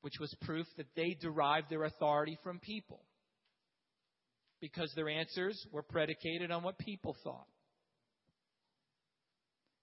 [0.00, 3.04] which was proof that they derived their authority from people
[4.60, 7.46] because their answers were predicated on what people thought.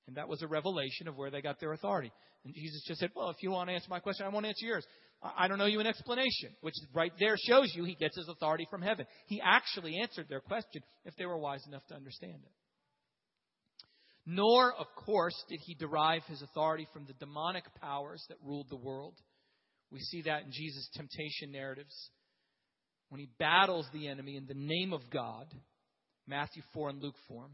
[0.07, 2.11] And that was a revelation of where they got their authority.
[2.43, 4.65] And Jesus just said, Well, if you want to answer my question, I won't answer
[4.65, 4.85] yours.
[5.21, 8.67] I don't know you an explanation, which right there shows you he gets his authority
[8.69, 9.05] from heaven.
[9.27, 12.51] He actually answered their question if they were wise enough to understand it.
[14.25, 18.77] Nor, of course, did he derive his authority from the demonic powers that ruled the
[18.77, 19.15] world.
[19.91, 22.09] We see that in Jesus' temptation narratives
[23.09, 25.45] when he battles the enemy in the name of God,
[26.25, 27.45] Matthew 4 and Luke 4.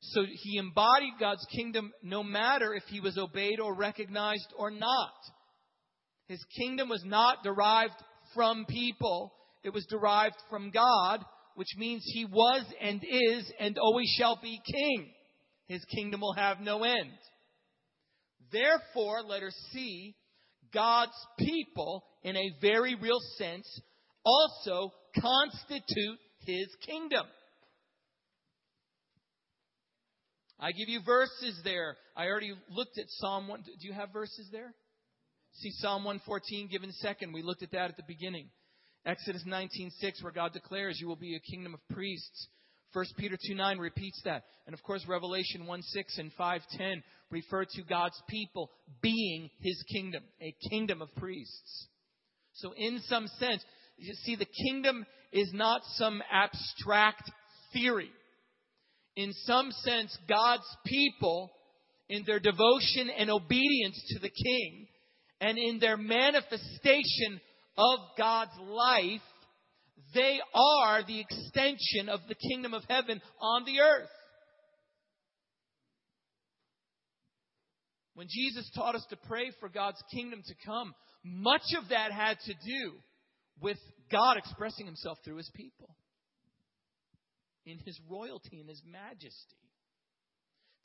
[0.00, 5.14] So he embodied God's kingdom no matter if he was obeyed or recognized or not.
[6.28, 7.94] His kingdom was not derived
[8.34, 9.32] from people,
[9.62, 14.60] it was derived from God, which means he was and is and always shall be
[14.64, 15.08] king.
[15.68, 17.18] His kingdom will have no end.
[18.52, 20.14] Therefore, let us see
[20.72, 23.66] God's people, in a very real sense,
[24.24, 27.26] also constitute his kingdom.
[30.58, 31.96] I give you verses there.
[32.16, 33.62] I already looked at Psalm 1.
[33.62, 34.74] Do you have verses there?
[35.52, 37.32] See Psalm 114 given second.
[37.32, 38.50] We looked at that at the beginning.
[39.04, 42.48] Exodus 19:6 where God declares you will be a kingdom of priests.
[42.92, 44.44] 1 Peter 2:9 repeats that.
[44.66, 48.70] And of course Revelation 1:6 and 5:10 refer to God's people
[49.02, 51.88] being his kingdom, a kingdom of priests.
[52.54, 53.64] So in some sense,
[53.98, 57.30] you see, the kingdom is not some abstract
[57.72, 58.10] theory.
[59.16, 61.50] In some sense, God's people,
[62.08, 64.86] in their devotion and obedience to the king,
[65.40, 67.40] and in their manifestation
[67.78, 69.22] of God's life,
[70.14, 74.10] they are the extension of the kingdom of heaven on the earth.
[78.14, 82.38] When Jesus taught us to pray for God's kingdom to come, much of that had
[82.46, 82.92] to do
[83.60, 83.78] with
[84.10, 85.94] God expressing himself through his people
[87.66, 89.56] in his royalty and his majesty.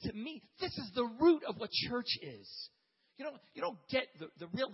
[0.04, 2.70] To me, this is the root of what church is.
[3.18, 4.72] You don't, you don't get the, the real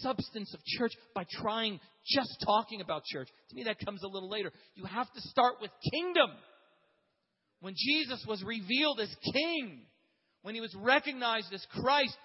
[0.00, 3.28] substance of church by trying just talking about church.
[3.50, 4.52] To me, that comes a little later.
[4.74, 6.30] You have to start with kingdom.
[7.60, 9.82] When Jesus was revealed as king,
[10.42, 12.16] when he was recognized as Christ,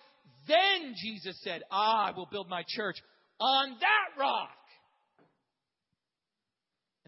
[0.48, 2.96] then Jesus said, ah, I will build my church
[3.40, 4.50] on that rock.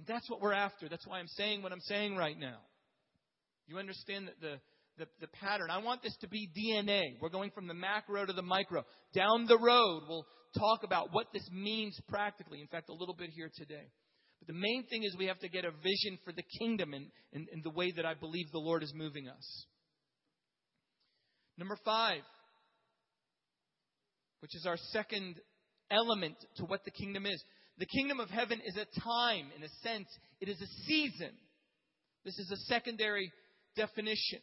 [0.10, 0.90] And that's what we're after.
[0.90, 2.58] That's why I'm saying what I'm saying right now.
[3.68, 4.56] You understand the,
[4.98, 5.70] the, the, pattern.
[5.70, 7.04] I want this to be DNA.
[7.22, 8.84] We're going from the macro to the micro.
[9.14, 10.26] Down the road, we'll
[10.58, 12.60] talk about what this means practically.
[12.60, 13.86] In fact, a little bit here today.
[14.40, 17.06] But the main thing is we have to get a vision for the kingdom and,
[17.32, 19.66] in, in the way that I believe the Lord is moving us.
[21.56, 22.22] Number five,
[24.40, 25.36] which is our second
[25.92, 27.44] element to what the kingdom is.
[27.80, 30.08] The kingdom of heaven is a time, in a sense,
[30.42, 31.32] it is a season.
[32.26, 33.32] This is a secondary
[33.78, 34.40] definition.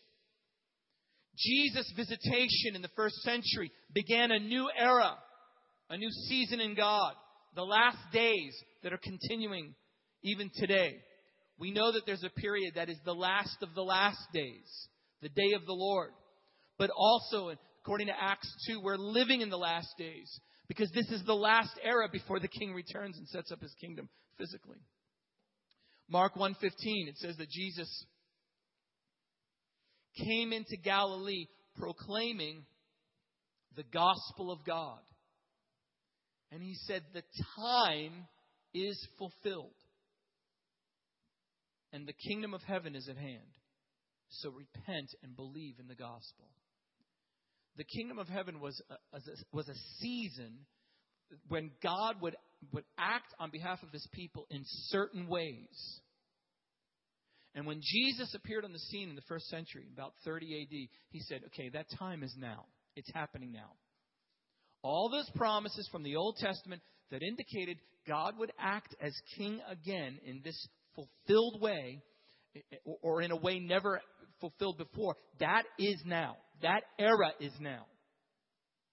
[1.36, 5.16] Jesus' visitation in the first century began a new era,
[5.90, 7.12] a new season in God,
[7.54, 9.74] the last days that are continuing
[10.22, 10.94] even today.
[11.58, 14.88] We know that there's a period that is the last of the last days,
[15.20, 16.12] the day of the Lord.
[16.78, 17.52] But also,
[17.82, 21.78] according to Acts 2, we're living in the last days because this is the last
[21.82, 24.08] era before the king returns and sets up his kingdom
[24.38, 24.78] physically.
[26.08, 28.06] Mark 1:15 it says that Jesus
[30.16, 31.46] came into Galilee
[31.76, 32.64] proclaiming
[33.76, 35.00] the gospel of God.
[36.50, 37.24] And he said the
[37.56, 38.26] time
[38.72, 39.74] is fulfilled
[41.92, 43.52] and the kingdom of heaven is at hand.
[44.28, 46.50] So repent and believe in the gospel
[47.76, 48.80] the kingdom of heaven was
[49.12, 49.18] a,
[49.52, 50.58] was a season
[51.48, 52.36] when God would,
[52.72, 56.00] would act on behalf of his people in certain ways.
[57.54, 61.20] And when Jesus appeared on the scene in the first century, about 30 AD, he
[61.20, 62.66] said, okay, that time is now.
[62.96, 63.72] It's happening now.
[64.82, 70.18] All those promises from the Old Testament that indicated God would act as king again
[70.24, 72.02] in this fulfilled way,
[72.54, 74.00] eh, eh, or in a way never
[74.40, 76.36] fulfilled before, that is now.
[76.62, 77.86] That era is now.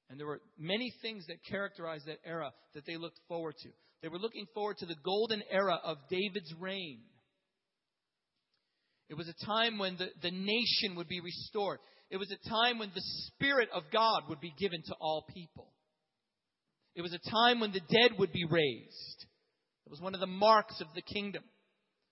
[0.10, 3.70] And there were many things that characterized that era that they looked forward to.
[4.02, 7.00] They were looking forward to the golden era of David's reign.
[9.10, 11.80] It was a time when the, the nation would be restored.
[12.10, 15.74] It was a time when the Spirit of God would be given to all people.
[16.96, 19.26] It was a time when the dead would be raised.
[19.86, 21.44] It was one of the marks of the kingdom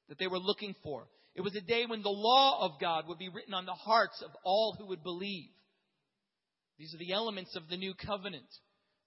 [0.09, 1.07] that they were looking for.
[1.35, 4.21] It was a day when the law of God would be written on the hearts
[4.23, 5.49] of all who would believe.
[6.77, 8.47] These are the elements of the new covenant.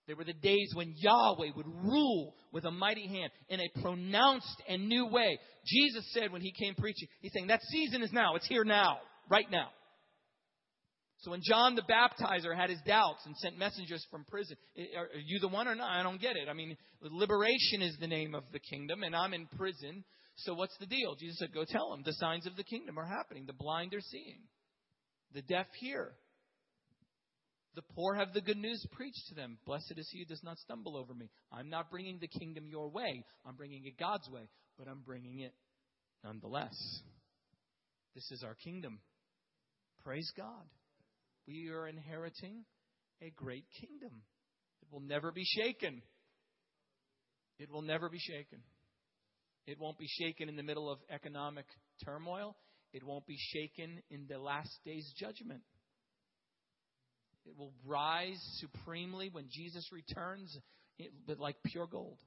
[0.07, 4.63] They were the days when Yahweh would rule with a mighty hand in a pronounced
[4.69, 5.39] and new way.
[5.67, 8.37] Jesus said when he came preaching, he's saying, that season is now.
[8.37, 8.99] It's here now.
[9.31, 9.69] Right now.
[11.21, 15.09] So when John the Baptizer had his doubts and sent messengers from prison, eh, are
[15.25, 15.89] you the one or not?
[15.89, 16.51] I don't get it.
[16.51, 20.05] I mean, liberation is the name of the kingdom, and I'm in prison.
[20.37, 21.15] So what's the deal?
[21.15, 23.47] Jesus said, Go tell them the signs of the kingdom are happening.
[23.47, 24.41] The blind are seeing,
[25.33, 26.13] the deaf hear,
[27.75, 29.59] the poor have the good news preached to them.
[29.67, 31.31] Blessed is he who does not stumble over me.
[31.53, 35.41] I'm not bringing the kingdom your way, I'm bringing it God's way, but I'm bringing
[35.41, 35.55] it
[36.25, 36.75] nonetheless.
[38.15, 39.01] This is our kingdom.
[40.05, 40.65] Praise God.
[41.47, 42.65] We are inheriting
[43.21, 44.23] a great kingdom.
[44.83, 46.03] It will never be shaken.
[47.59, 48.61] It will never be shaken.
[49.67, 51.67] It won't be shaken in the middle of economic
[52.05, 52.57] turmoil.
[52.93, 55.63] It won't be shaken in the last day's judgment.
[57.47, 60.57] It will rise supremely when Jesus returns,
[61.27, 62.19] but like pure gold.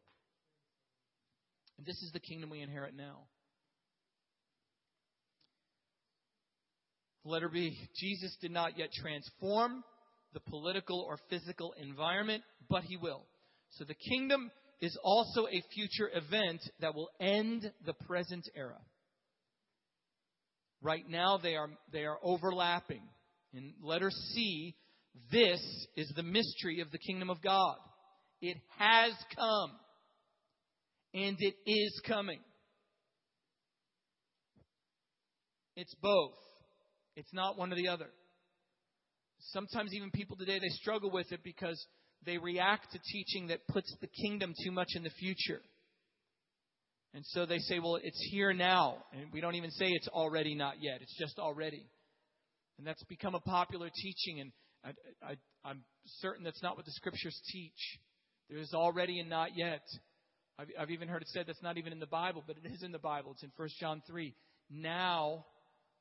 [1.77, 3.27] And this is the kingdom we inherit now.
[7.23, 9.83] Letter B Jesus did not yet transform
[10.33, 13.23] the political or physical environment, but he will.
[13.71, 14.51] So the kingdom
[14.82, 18.78] is also a future event that will end the present era.
[20.82, 23.01] Right now they are, they are overlapping.
[23.53, 24.75] In letter C,
[25.32, 25.61] this
[25.95, 27.78] is the mystery of the kingdom of God.
[28.41, 29.71] It has come,
[31.13, 32.39] and it is coming.
[35.75, 36.34] It's both.
[37.15, 38.09] It's not one or the other.
[39.39, 41.84] Sometimes even people today they struggle with it because
[42.26, 45.61] they react to teaching that puts the kingdom too much in the future.
[47.13, 48.97] And so they say, well, it's here now.
[49.13, 51.01] And we don't even say it's already not yet.
[51.01, 51.86] It's just already.
[52.78, 54.41] And that's become a popular teaching.
[54.41, 54.51] And
[54.84, 57.99] I, I, I'm certain that's not what the scriptures teach.
[58.49, 59.82] There is already and not yet.
[60.59, 62.84] I've, I've even heard it said that's not even in the Bible, but it is
[62.84, 63.32] in the Bible.
[63.32, 64.34] It's in 1 John 3.
[64.70, 65.45] Now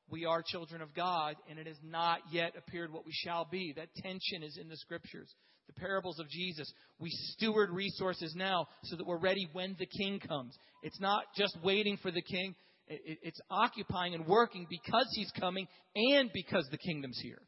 [0.09, 3.73] we are children of God, and it has not yet appeared what we shall be.
[3.75, 5.33] That tension is in the scriptures.
[5.67, 6.71] The parables of Jesus.
[6.99, 10.57] We steward resources now so that we're ready when the king comes.
[10.81, 12.55] It's not just waiting for the king,
[12.87, 17.41] it's occupying and working because he's coming and because the kingdom's here.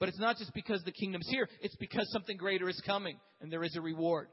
[0.00, 3.52] But it's not just because the kingdom's here, it's because something greater is coming and
[3.52, 4.28] there is a reward.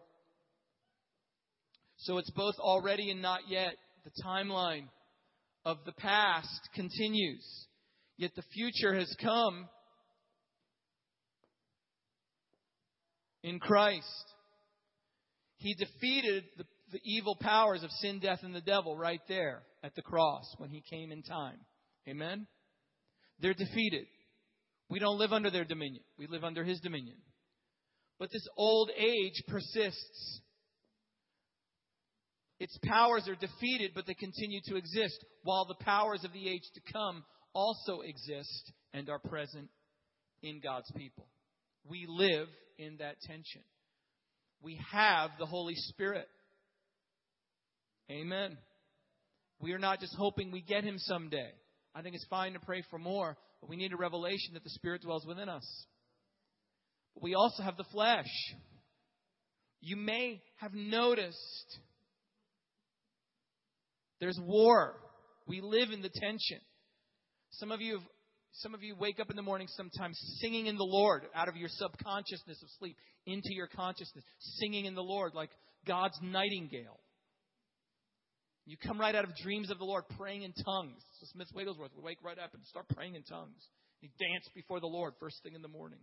[1.97, 3.75] So it's both already and not yet.
[4.05, 4.87] The timeline
[5.65, 7.67] of the past continues.
[8.17, 9.67] Yet the future has come
[13.43, 14.05] in Christ.
[15.57, 19.95] He defeated the, the, evil powers of sin, death, and the devil right there at
[19.95, 21.57] the cross when he came in time.
[22.07, 22.47] Amen?
[23.39, 24.05] They're defeated.
[24.89, 27.17] We don't live under their dominion, we live under His dominion.
[28.17, 30.41] But this old age persists.
[32.59, 36.63] Its powers are defeated, but they continue to exist, while the powers of the age
[36.73, 37.23] to come
[37.53, 39.69] also exist and are present
[40.43, 41.25] in God's people.
[41.87, 42.47] We live
[42.79, 43.61] in that tension.
[44.61, 46.27] We have the Holy Spirit.
[48.09, 48.57] Amen.
[49.59, 51.51] We are not just hoping we get Him someday.
[51.93, 54.69] I think it's fine to pray for more, but we need a revelation that the
[54.71, 55.85] Spirit dwells within us.
[57.13, 58.29] But we also have the flesh.
[59.81, 61.79] You may have noticed
[64.19, 64.95] there's war.
[65.47, 66.59] We live in the tension.
[67.51, 68.07] Some of you have,
[68.51, 71.55] some of you wake up in the morning sometimes singing in the Lord out of
[71.55, 74.23] your subconsciousness of sleep into your consciousness,
[74.59, 75.49] singing in the Lord like
[75.87, 76.99] God's nightingale.
[78.65, 81.01] You come right out of dreams of the Lord, praying in tongues.
[81.19, 83.57] So Smith Wigglesworth would wake right up and start praying in tongues.
[83.99, 85.99] He danced before the Lord first thing in the morning.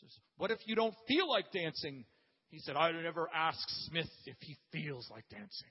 [0.00, 2.04] Says, what if you don't feel like dancing?
[2.48, 3.58] He said, I never ask
[3.88, 5.68] Smith if he feels like dancing.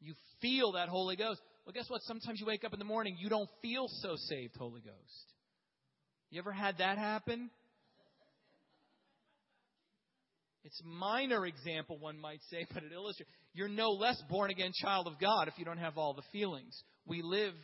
[0.00, 1.40] You feel that Holy Ghost.
[1.64, 2.02] Well, guess what?
[2.02, 5.32] Sometimes you wake up in the morning, you don't feel so saved, Holy Ghost.
[6.30, 7.50] You ever had that happen?
[10.64, 14.72] It's a minor example, one might say, but it illustrates you're no less born again
[14.80, 16.82] child of God if you don't have all the feelings.
[17.04, 17.54] We live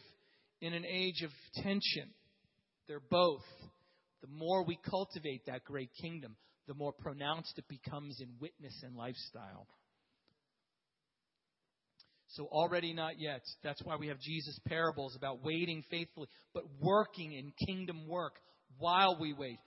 [0.61, 1.31] in an age of
[1.63, 2.11] tension.
[2.89, 3.45] They're both.
[4.21, 6.37] The more we cultivate that great kingdom,
[6.67, 9.67] the more pronounced it becomes in witness and lifestyle.
[12.29, 13.41] So, already not yet.
[13.63, 18.35] That's why we have Jesus' parables about waiting faithfully, but working in kingdom work
[18.79, 19.59] while we wait.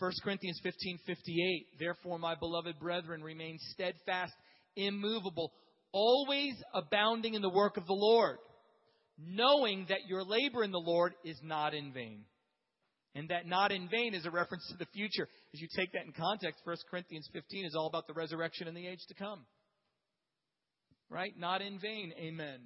[0.00, 4.32] 1 Corinthians 15:58 Therefore my beloved brethren remain steadfast
[4.74, 5.52] immovable
[5.92, 8.38] always abounding in the work of the Lord
[9.18, 12.24] knowing that your labor in the Lord is not in vain
[13.14, 16.06] and that not in vain is a reference to the future as you take that
[16.06, 19.44] in context 1 Corinthians 15 is all about the resurrection and the age to come
[21.10, 22.60] right not in vain amen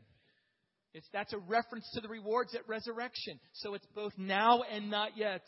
[0.93, 5.17] it's, that's a reference to the rewards at resurrection so it's both now and not
[5.17, 5.43] yet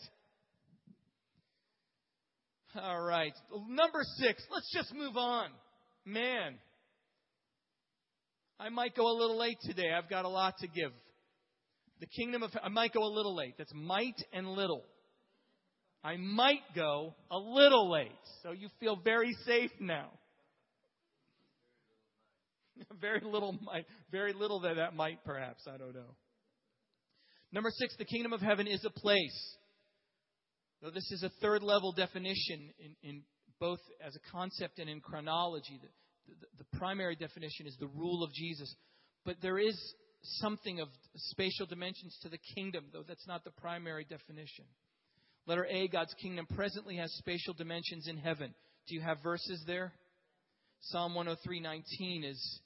[2.83, 3.33] all right.
[3.69, 4.43] Number six.
[4.51, 5.49] Let's just move on.
[6.05, 6.57] Man.
[8.59, 9.93] I might go a little late today.
[9.97, 10.91] I've got a lot to give.
[12.01, 13.55] The kingdom of, I might go a little late.
[13.59, 14.83] That's might and little.
[16.03, 18.11] I might go a little late.
[18.43, 20.11] So you feel very safe now.
[23.01, 25.67] very little might, very little that that might perhaps.
[25.73, 26.15] I don't know.
[27.53, 29.57] Number six, the kingdom of heaven is a place.
[30.83, 33.23] Though this is a third level definition in, in
[33.59, 38.23] both as a concept and in chronology, the, the, the primary definition is the rule
[38.23, 38.75] of Jesus.
[39.25, 39.77] But there is
[40.23, 44.65] something of spatial dimensions to the kingdom, though that's not the primary definition.
[45.47, 48.53] Letter A, God's kingdom presently has spatial dimensions in heaven.
[48.89, 49.93] Do you have verses there?
[50.81, 52.61] Psalm 103:19 is,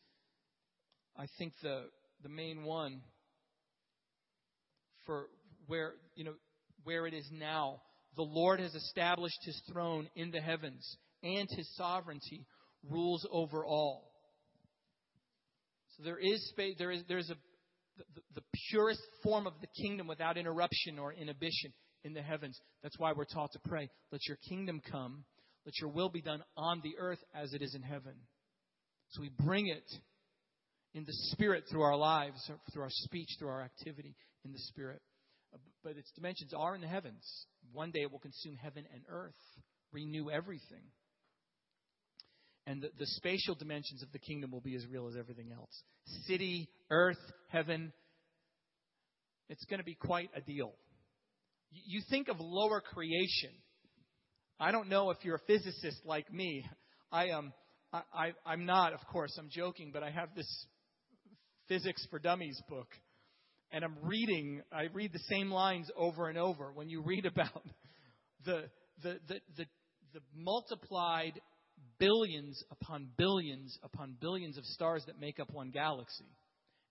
[1.16, 1.84] I think, the
[2.22, 3.00] the main one
[5.06, 5.26] for
[5.66, 6.34] where you know
[6.84, 7.82] where it is now.
[8.16, 12.46] The Lord has established his throne in the heavens, and his sovereignty
[12.88, 14.10] rules over all.
[15.96, 17.36] So there is space, there is there's a
[18.14, 21.72] the, the purest form of the kingdom without interruption or inhibition
[22.04, 22.58] in the heavens.
[22.82, 25.24] That's why we're taught to pray, let your kingdom come,
[25.66, 28.14] let your will be done on the earth as it is in heaven.
[29.10, 29.84] So we bring it
[30.94, 35.00] in the spirit through our lives, through our speech, through our activity in the spirit.
[35.82, 37.24] But its dimensions are in the heavens.
[37.72, 39.34] One day it will consume heaven and earth,
[39.92, 40.84] renew everything.
[42.66, 45.82] And the, the spatial dimensions of the kingdom will be as real as everything else.
[46.26, 47.18] City, earth,
[47.48, 47.92] heaven.
[49.48, 50.72] It's going to be quite a deal.
[51.70, 53.50] You think of lower creation.
[54.58, 56.64] I don't know if you're a physicist like me.
[57.10, 57.52] I um,
[57.92, 59.36] I, I'm not, of course.
[59.38, 60.66] I'm joking, but I have this
[61.70, 62.88] Physics for Dummies book
[63.70, 66.72] and I'm reading, I read the same lines over and over.
[66.74, 67.62] When you read about
[68.44, 68.64] the,
[69.00, 69.64] the, the, the,
[70.12, 71.40] the multiplied
[72.00, 76.36] billions upon billions upon billions of stars that make up one galaxy.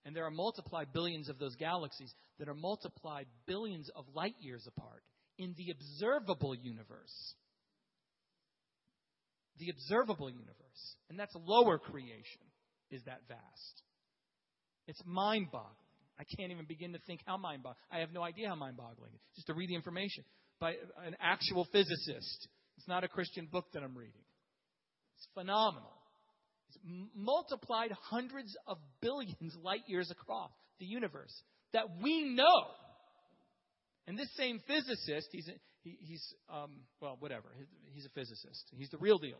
[0.06, 4.66] And there are multiplied billions of those galaxies that are multiplied billions of light years
[4.66, 5.02] apart
[5.36, 7.34] in the observable universe.
[9.58, 10.96] The observable universe.
[11.10, 12.40] And that's lower creation,
[12.90, 13.82] is that vast.
[14.86, 15.74] It's mind boggling.
[16.18, 17.78] I can't even begin to think how mind boggling.
[17.90, 19.22] I have no idea how mind boggling it is.
[19.36, 20.24] Just to read the information
[20.60, 20.72] by
[21.04, 22.48] an actual physicist.
[22.76, 24.22] It's not a Christian book that I'm reading.
[25.16, 25.92] It's phenomenal.
[26.68, 26.78] It's
[27.14, 32.64] multiplied hundreds of billions light years across the universe that we know.
[34.06, 35.48] And this same physicist, he's,
[35.82, 36.70] he, he's um,
[37.00, 37.48] well, whatever,
[37.92, 38.64] he's a physicist.
[38.76, 39.38] He's the real deal.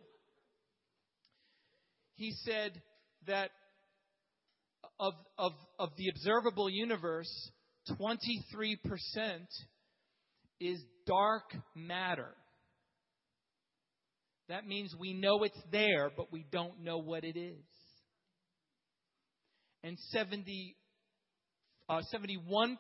[2.14, 2.80] He said
[3.26, 3.50] that
[4.98, 7.50] of, of, of the observable universe,
[7.90, 8.76] 23%
[10.60, 12.34] is dark matter.
[14.48, 17.64] That means we know it's there, but we don't know what it is.
[19.82, 20.76] And 70,
[21.88, 22.76] uh, 71%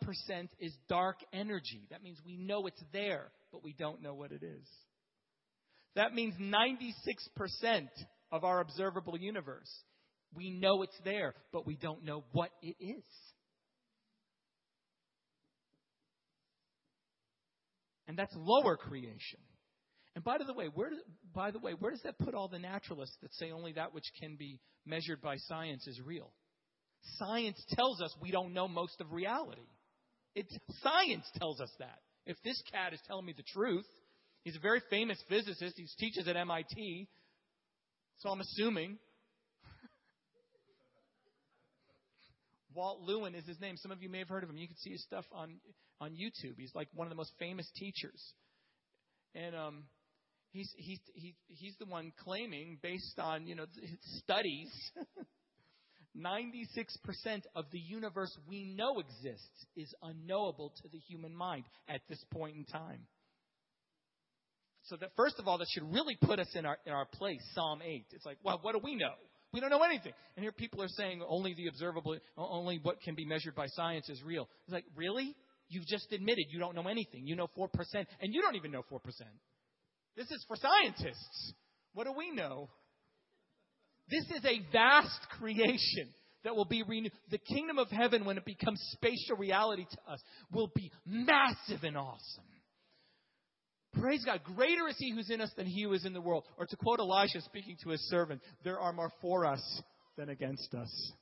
[0.58, 1.86] is dark energy.
[1.90, 4.66] That means we know it's there, but we don't know what it is.
[5.96, 7.88] That means 96%
[8.30, 9.70] of our observable universe
[10.34, 13.04] we know it's there, but we don't know what it is.
[18.06, 19.38] And that's lower creation.
[20.16, 20.90] And by the way, where
[21.32, 24.06] by the way, where does that put all the naturalists that say only that which
[24.20, 26.32] can be measured by science is real?
[27.18, 29.68] Science tells us we don't know most of reality.
[30.34, 30.46] It,
[30.82, 31.98] science tells us that.
[32.26, 33.86] If this cat is telling me the truth,
[34.42, 35.76] he's a very famous physicist.
[35.76, 37.08] He teaches at MIT.
[38.18, 38.98] So I'm assuming
[42.74, 43.76] Walt Lewin is his name.
[43.76, 44.56] Some of you may have heard of him.
[44.56, 45.56] You can see his stuff on
[46.00, 46.54] on YouTube.
[46.58, 48.22] He's like one of the most famous teachers,
[49.34, 49.84] and um,
[50.52, 53.66] he's he's he, he's the one claiming, based on you know
[54.18, 54.70] studies,
[56.16, 62.22] 96% of the universe we know exists is unknowable to the human mind at this
[62.32, 63.06] point in time.
[64.84, 67.40] So that first of all, that should really put us in our in our place.
[67.54, 68.06] Psalm eight.
[68.12, 69.14] It's like, well, what do we know?
[69.52, 70.12] We don't know anything.
[70.36, 74.08] And here people are saying only the observable, only what can be measured by science
[74.08, 74.48] is real.
[74.64, 75.34] It's like, really?
[75.68, 77.26] You've just admitted you don't know anything.
[77.26, 79.00] You know 4%, and you don't even know 4%.
[80.16, 81.52] This is for scientists.
[81.94, 82.68] What do we know?
[84.08, 86.08] This is a vast creation
[86.44, 87.12] that will be renewed.
[87.30, 90.20] The kingdom of heaven, when it becomes spatial reality to us,
[90.52, 92.44] will be massive and awesome.
[93.98, 94.40] Praise God.
[94.44, 96.44] Greater is he who's in us than he who is in the world.
[96.58, 99.82] Or to quote Elisha speaking to his servant, there are more for us
[100.16, 101.12] than against us.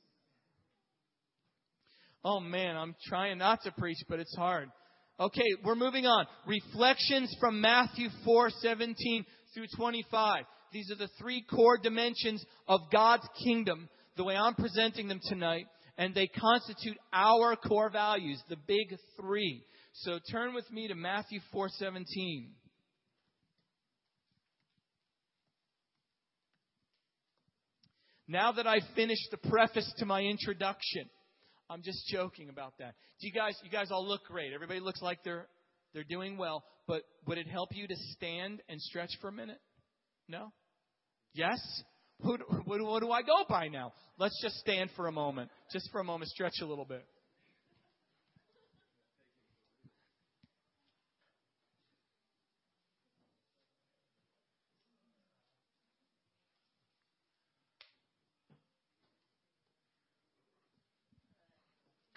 [2.23, 4.69] Oh man, I'm trying not to preach, but it's hard.
[5.19, 6.27] Okay, we're moving on.
[6.45, 10.45] Reflections from Matthew 4:17 through 25.
[10.71, 15.65] These are the three core dimensions of God's kingdom, the way I'm presenting them tonight,
[15.97, 19.65] and they constitute our core values, the big 3.
[19.93, 22.53] So turn with me to Matthew 4:17.
[28.29, 31.09] Now that I've finished the preface to my introduction,
[31.67, 32.93] I'm just joking about that.
[33.19, 34.53] Do you guys you guys all look great.
[34.53, 35.47] Everybody looks like they're
[35.95, 39.59] they're doing well, but would it help you to stand and stretch for a minute?
[40.27, 40.53] No?
[41.33, 41.59] Yes?
[42.19, 43.93] What, what, what do I go by now?
[44.19, 45.49] Let's just stand for a moment.
[45.71, 47.03] Just for a moment, stretch a little bit.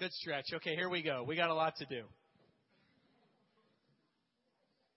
[0.02, 0.46] Good stretch.
[0.52, 1.24] Okay, here we go.
[1.24, 2.02] We got a lot to do.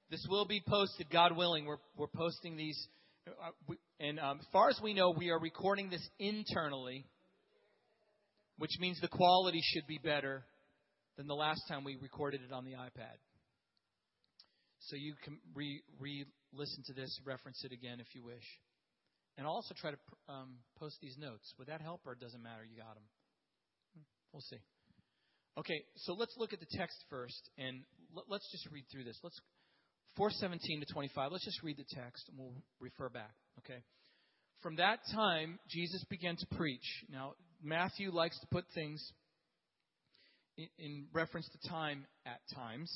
[0.10, 1.68] This will be posted, God willing.
[1.68, 2.88] We're, we're posting these.
[3.28, 7.06] Uh, we, and um, as far as we know, we are recording this internally,
[8.58, 10.44] which means the quality should be better
[11.18, 13.20] than the last time we recorded it on the iPad.
[14.80, 18.60] So you can re, re listen to this, reference it again if you wish.
[19.38, 19.98] And I'll also try to
[20.30, 21.54] um, post these notes.
[21.60, 22.64] Would that help, or it doesn't matter?
[22.68, 23.04] You got them.
[24.34, 24.58] We'll see.
[25.58, 27.84] Okay, so let's look at the text first, and
[28.28, 29.18] let's just read through this.
[29.24, 29.40] Let's
[30.18, 31.32] 417 to 25.
[31.32, 33.34] Let's just read the text, and we'll refer back.
[33.60, 33.80] Okay.
[34.62, 37.06] From that time, Jesus began to preach.
[37.10, 39.02] Now, Matthew likes to put things
[40.58, 42.92] in, in reference to time at times.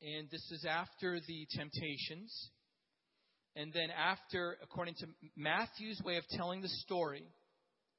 [0.00, 2.50] And this is after the temptations.
[3.54, 7.22] And then, after, according to Matthew's way of telling the story,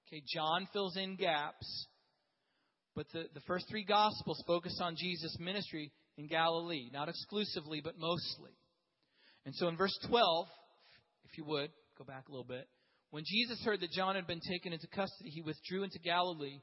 [0.07, 1.87] okay, John fills in gaps.
[2.95, 7.97] But the, the first three Gospels focus on Jesus' ministry in Galilee, not exclusively, but
[7.97, 8.51] mostly.
[9.45, 10.47] And so in verse 12,
[11.25, 12.67] if you would, go back a little bit.
[13.09, 16.59] When Jesus heard that John had been taken into custody, he withdrew into Galilee,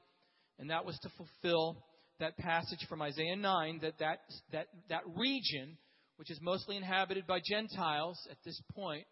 [0.59, 1.83] and that was to fulfill
[2.19, 4.19] that passage from Isaiah 9 that that,
[4.51, 5.77] that, that region,
[6.17, 9.05] which is mostly inhabited by Gentiles at this point,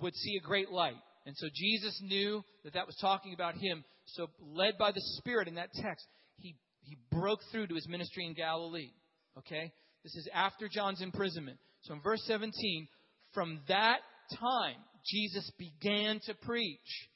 [0.00, 0.94] would see a great light.
[1.26, 3.84] And so Jesus knew that that was talking about him.
[4.06, 6.06] So, led by the Spirit in that text,
[6.38, 8.90] he, he broke through to his ministry in Galilee.
[9.38, 9.72] Okay?
[10.02, 11.58] This is after John's imprisonment.
[11.82, 12.88] So, in verse 17,
[13.32, 14.00] from that
[14.38, 17.08] time, Jesus began to preach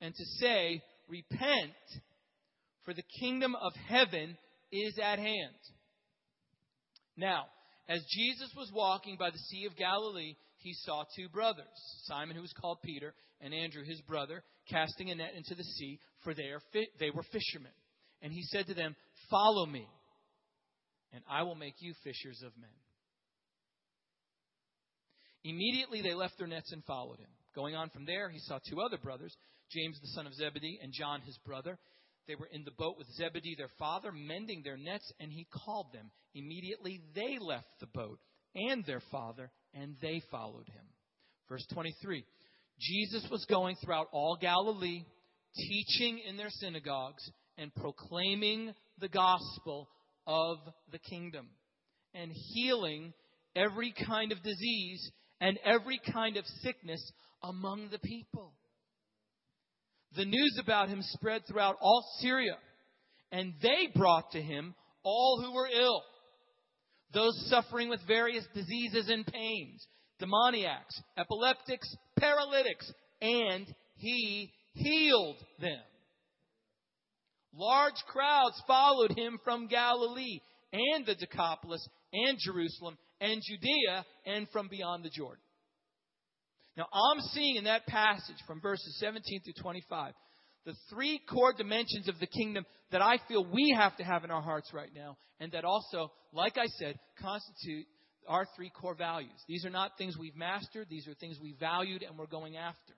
[0.00, 1.72] and to say, Repent,
[2.84, 4.36] for the kingdom of heaven
[4.70, 5.56] is at hand.
[7.16, 7.46] Now,
[7.88, 11.66] as Jesus was walking by the Sea of Galilee, he saw two brothers,
[12.04, 15.98] Simon, who was called Peter, and Andrew, his brother, casting a net into the sea,
[16.24, 17.72] for they, are fi- they were fishermen.
[18.22, 18.96] And he said to them,
[19.30, 19.86] Follow me,
[21.12, 22.70] and I will make you fishers of men.
[25.44, 27.30] Immediately they left their nets and followed him.
[27.54, 29.34] Going on from there, he saw two other brothers,
[29.70, 31.78] James the son of Zebedee and John his brother.
[32.26, 35.92] They were in the boat with Zebedee their father, mending their nets, and he called
[35.92, 36.10] them.
[36.34, 38.18] Immediately they left the boat
[38.54, 40.84] and their father, and they followed him.
[41.48, 42.24] Verse 23
[42.80, 45.04] Jesus was going throughout all Galilee,
[45.56, 49.88] teaching in their synagogues and proclaiming the gospel
[50.26, 50.58] of
[50.92, 51.48] the kingdom
[52.14, 53.12] and healing
[53.56, 55.10] every kind of disease
[55.40, 57.00] and every kind of sickness
[57.42, 58.52] among the people.
[60.16, 62.56] The news about him spread throughout all Syria,
[63.30, 66.02] and they brought to him all who were ill,
[67.12, 69.86] those suffering with various diseases and pains
[70.18, 71.88] demoniacs, epileptics,
[72.18, 75.80] paralytics, and he healed them.
[77.54, 80.40] Large crowds followed him from Galilee
[80.72, 85.42] and the Decapolis and Jerusalem and Judea and from beyond the Jordan.
[86.76, 90.12] Now, I'm seeing in that passage from verses 17 through 25
[90.68, 94.30] the three core dimensions of the kingdom that I feel we have to have in
[94.30, 97.86] our hearts right now, and that also, like I said, constitute
[98.28, 99.32] our three core values.
[99.48, 102.92] These are not things we've mastered, these are things we valued and we're going after.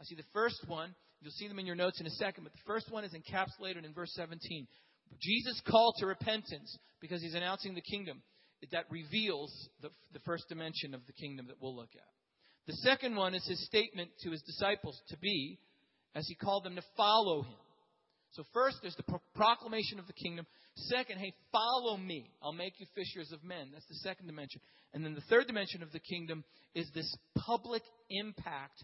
[0.00, 2.52] I see the first one, you'll see them in your notes in a second, but
[2.52, 4.68] the first one is encapsulated in verse 17.
[5.20, 8.22] Jesus' call to repentance because he's announcing the kingdom
[8.70, 9.52] that reveals
[9.82, 12.06] the, the first dimension of the kingdom that we'll look at.
[12.68, 15.58] The second one is his statement to his disciples to be,
[16.16, 17.54] as he called them to follow him.
[18.32, 20.46] So, first, there's the pro- proclamation of the kingdom.
[20.74, 22.30] Second, hey, follow me.
[22.42, 23.68] I'll make you fishers of men.
[23.72, 24.60] That's the second dimension.
[24.92, 26.42] And then the third dimension of the kingdom
[26.74, 28.82] is this public impact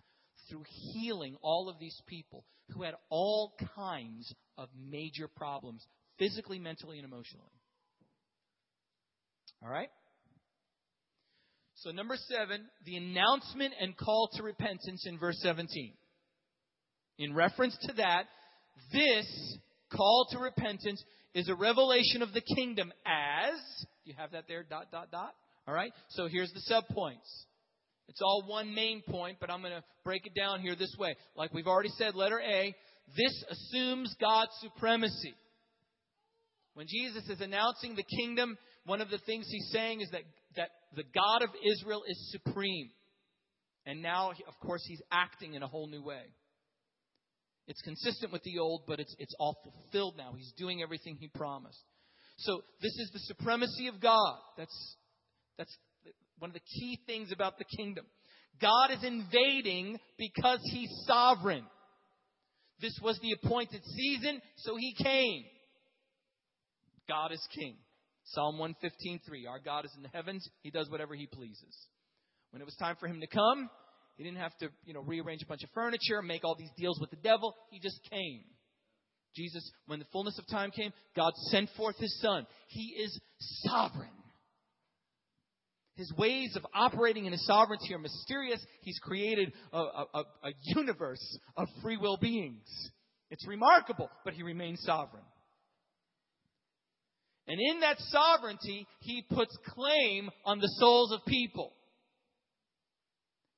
[0.49, 5.85] through healing all of these people who had all kinds of major problems,
[6.18, 7.53] physically, mentally, and emotionally.
[9.62, 9.91] All right?
[11.76, 15.95] So, number seven, the announcement and call to repentance in verse 17.
[17.18, 18.24] In reference to that,
[18.92, 19.58] this
[19.94, 21.02] call to repentance
[21.34, 23.60] is a revelation of the kingdom as,
[24.04, 25.34] you have that there, dot, dot, dot.
[25.66, 25.92] All right?
[26.10, 27.44] So here's the subpoints.
[28.08, 31.16] It's all one main point, but I'm going to break it down here this way.
[31.36, 32.74] Like we've already said, letter A,
[33.16, 35.34] this assumes God's supremacy.
[36.74, 40.22] When Jesus is announcing the kingdom, one of the things he's saying is that,
[40.56, 42.90] that the God of Israel is supreme.
[43.86, 46.22] And now, of course, he's acting in a whole new way.
[47.68, 50.34] It's consistent with the old, but it's, it's all fulfilled now.
[50.36, 51.82] He's doing everything he promised.
[52.38, 54.38] So this is the supremacy of God.
[54.56, 54.96] That's,
[55.58, 55.76] that's
[56.38, 58.04] one of the key things about the kingdom.
[58.60, 61.64] God is invading because he's sovereign.
[62.80, 65.44] This was the appointed season, so he came.
[67.08, 67.76] God is king.
[68.24, 69.48] Psalm 115:3.
[69.48, 70.48] Our God is in the heavens.
[70.62, 71.86] He does whatever he pleases.
[72.50, 73.70] When it was time for him to come,
[74.16, 77.00] he didn't have to, you know, rearrange a bunch of furniture, make all these deals
[77.00, 77.54] with the devil.
[77.70, 78.42] He just came.
[79.34, 82.46] Jesus, when the fullness of time came, God sent forth his son.
[82.68, 83.18] He is
[83.64, 84.10] sovereign.
[85.94, 88.64] His ways of operating in his sovereignty are mysterious.
[88.82, 92.66] He's created a, a, a universe of free will beings.
[93.30, 95.24] It's remarkable, but he remains sovereign.
[97.46, 101.72] And in that sovereignty, he puts claim on the souls of people.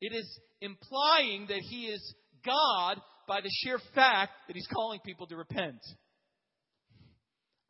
[0.01, 2.15] It is implying that he is
[2.45, 5.81] God by the sheer fact that he's calling people to repent.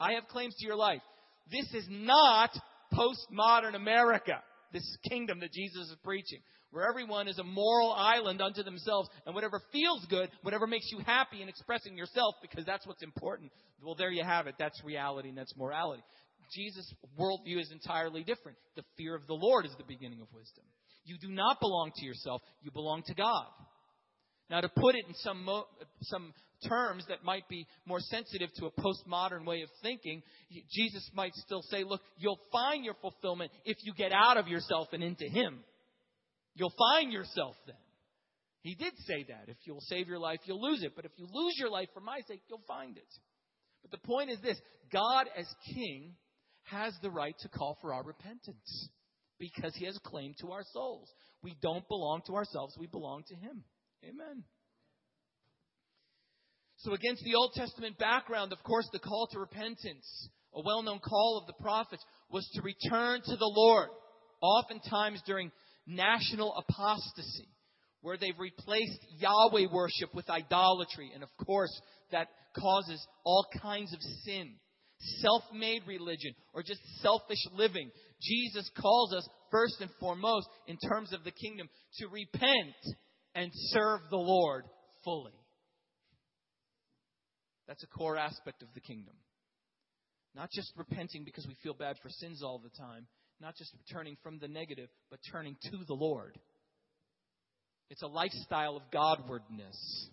[0.01, 1.03] I have claims to your life.
[1.51, 2.51] This is not
[2.93, 8.63] postmodern America, this kingdom that Jesus is preaching, where everyone is a moral island unto
[8.63, 13.03] themselves, and whatever feels good, whatever makes you happy in expressing yourself, because that's what's
[13.03, 13.53] important,
[13.83, 14.55] well, there you have it.
[14.59, 16.03] That's reality and that's morality.
[16.53, 18.59] Jesus' worldview is entirely different.
[18.77, 20.65] The fear of the Lord is the beginning of wisdom.
[21.05, 23.47] You do not belong to yourself, you belong to God.
[24.51, 25.67] Now, to put it in some, mo-
[26.03, 26.33] some
[26.69, 30.23] terms that might be more sensitive to a postmodern way of thinking,
[30.71, 34.89] Jesus might still say, Look, you'll find your fulfillment if you get out of yourself
[34.93, 35.61] and into Him.
[36.55, 37.77] You'll find yourself then.
[38.61, 39.49] He did say that.
[39.49, 40.93] If you'll save your life, you'll lose it.
[40.97, 43.09] But if you lose your life for my sake, you'll find it.
[43.83, 44.59] But the point is this
[44.93, 46.15] God, as King,
[46.65, 48.89] has the right to call for our repentance
[49.39, 51.09] because he has claim to our souls.
[51.43, 53.65] We don't belong to ourselves, we belong to him.
[54.05, 54.45] Amen.
[56.79, 60.99] So, against the Old Testament background, of course, the call to repentance, a well known
[60.99, 63.89] call of the prophets, was to return to the Lord,
[64.43, 65.51] oftentimes during
[65.87, 67.49] national apostasy,
[68.03, 71.11] where they've replaced Yahweh worship with idolatry.
[71.15, 71.73] And of course,
[72.13, 74.57] that causes all kinds of sin
[75.21, 77.91] self made religion or just selfish living.
[78.25, 81.69] Jesus calls us, first and foremost, in terms of the kingdom,
[81.99, 82.75] to repent
[83.35, 84.65] and serve the Lord
[85.05, 85.35] fully.
[87.67, 89.15] That's a core aspect of the kingdom.
[90.35, 93.07] Not just repenting because we feel bad for sins all the time,
[93.41, 96.37] not just turning from the negative, but turning to the Lord.
[97.91, 100.09] It's a lifestyle of Godwardness.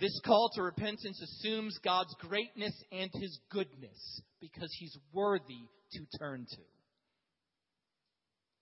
[0.00, 6.46] This call to repentance assumes God's greatness and his goodness because he's worthy to turn
[6.48, 6.62] to.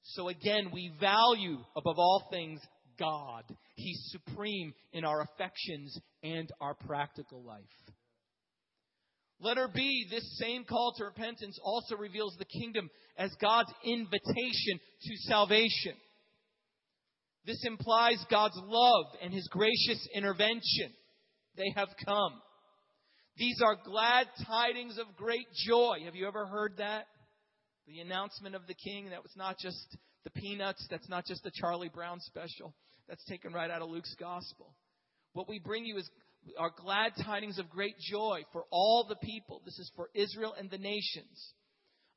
[0.02, 2.60] So again, we value above all things
[2.98, 3.44] God.
[3.74, 7.64] He's supreme in our affections and our practical life.
[9.38, 15.16] Letter B, this same call to repentance also reveals the kingdom as God's invitation to
[15.28, 15.94] salvation.
[17.44, 20.94] This implies God's love and his gracious intervention.
[21.56, 22.40] They have come.
[23.36, 25.98] These are glad tidings of great joy.
[26.04, 27.06] Have you ever heard that?
[27.86, 29.10] The announcement of the king.
[29.10, 30.86] That was not just the peanuts.
[30.90, 32.74] That's not just the Charlie Brown special.
[33.08, 34.74] That's taken right out of Luke's gospel.
[35.34, 36.10] What we bring you is
[36.58, 39.62] our glad tidings of great joy for all the people.
[39.64, 41.52] This is for Israel and the nations.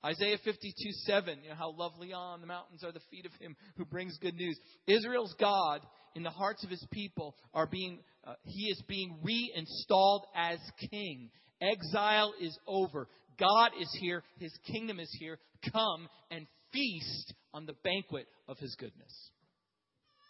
[0.05, 3.55] Isaiah 52 7, you know, how lovely on the mountains are the feet of him
[3.77, 4.57] who brings good news.
[4.87, 5.81] Israel's God
[6.15, 11.29] in the hearts of his people are being, uh, he is being reinstalled as king.
[11.61, 13.07] Exile is over.
[13.37, 14.23] God is here.
[14.37, 15.37] His kingdom is here.
[15.71, 19.31] Come and feast on the banquet of his goodness.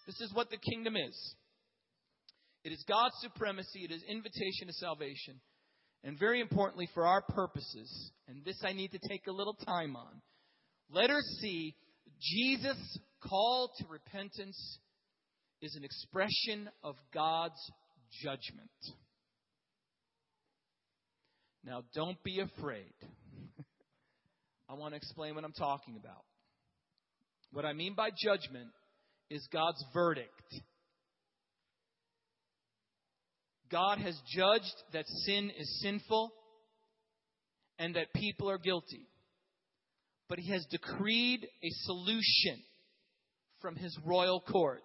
[0.07, 1.36] This is what the kingdom is.
[2.63, 3.82] It is God's supremacy.
[3.84, 5.39] It is invitation to salvation.
[6.04, 9.95] And very importantly, for our purposes, and this I need to take a little time
[9.95, 10.22] on,
[10.91, 11.76] let us see
[12.22, 14.80] Jesus' call to repentance
[15.62, 17.60] is an expression of God's
[18.24, 18.70] judgment.
[21.66, 22.93] Now, don't be afraid.
[24.70, 26.24] I want to explain what I'm talking about.
[27.52, 28.70] What I mean by judgment
[29.30, 30.56] is God's verdict.
[33.72, 36.32] God has judged that sin is sinful
[37.78, 39.07] and that people are guilty.
[40.28, 42.61] But He has decreed a solution
[43.61, 44.84] from His royal court.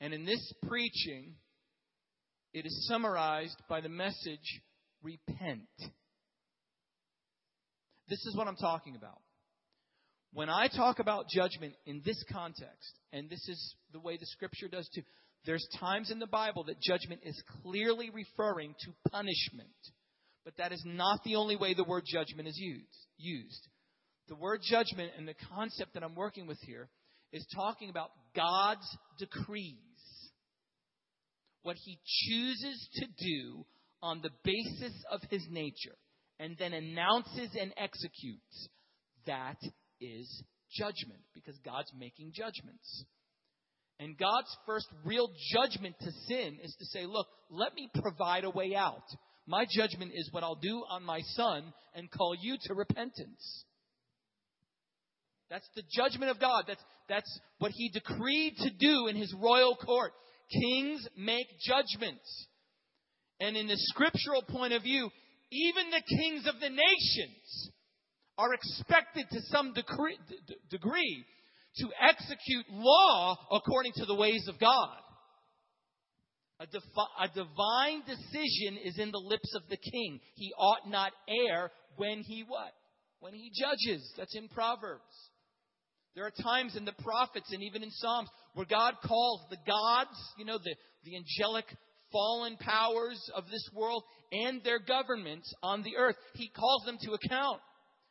[0.00, 1.34] And in this preaching,
[2.52, 4.60] it is summarized by the message
[5.02, 5.68] repent.
[8.08, 9.20] This is what I'm talking about.
[10.32, 14.68] When I talk about judgment in this context, and this is the way the scripture
[14.68, 15.02] does too,
[15.46, 19.68] there's times in the Bible that judgment is clearly referring to punishment.
[20.44, 23.06] But that is not the only way the word judgment is used.
[23.16, 23.68] used.
[24.28, 26.88] The word judgment and the concept that I'm working with here
[27.32, 28.86] is talking about God's
[29.18, 29.76] decrees.
[31.62, 33.66] What he chooses to do
[34.02, 35.96] on the basis of his nature
[36.38, 38.68] and then announces and executes.
[39.26, 39.58] That
[40.00, 43.04] is judgment because God's making judgments.
[43.98, 48.50] And God's first real judgment to sin is to say, look, let me provide a
[48.50, 49.04] way out.
[49.46, 53.64] My judgment is what I'll do on my son and call you to repentance.
[55.48, 56.64] That's the judgment of God.
[56.66, 60.12] That's, that's what he decreed to do in his royal court.
[60.50, 62.46] Kings make judgments.
[63.40, 65.08] And in the scriptural point of view,
[65.52, 67.70] even the kings of the nations
[68.36, 70.18] are expected to some degree,
[70.70, 71.24] degree
[71.78, 74.96] to execute law according to the ways of God.
[76.58, 80.20] A, defi- a, divine decision is in the lips of the king.
[80.36, 82.72] He ought not err when he what?
[83.20, 84.10] When he judges.
[84.16, 85.02] That's in Proverbs.
[86.14, 90.16] There are times in the prophets and even in Psalms where God calls the gods,
[90.38, 90.74] you know, the,
[91.04, 91.66] the angelic
[92.10, 94.02] fallen powers of this world
[94.32, 96.16] and their governments on the earth.
[96.34, 97.60] He calls them to account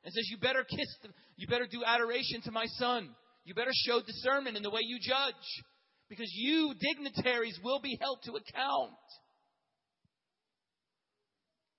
[0.04, 1.14] and says, You better kiss them.
[1.36, 3.10] You better do adoration to my son.
[3.46, 5.64] You better show discernment in the way you judge
[6.10, 8.92] because you dignitaries will be held to account.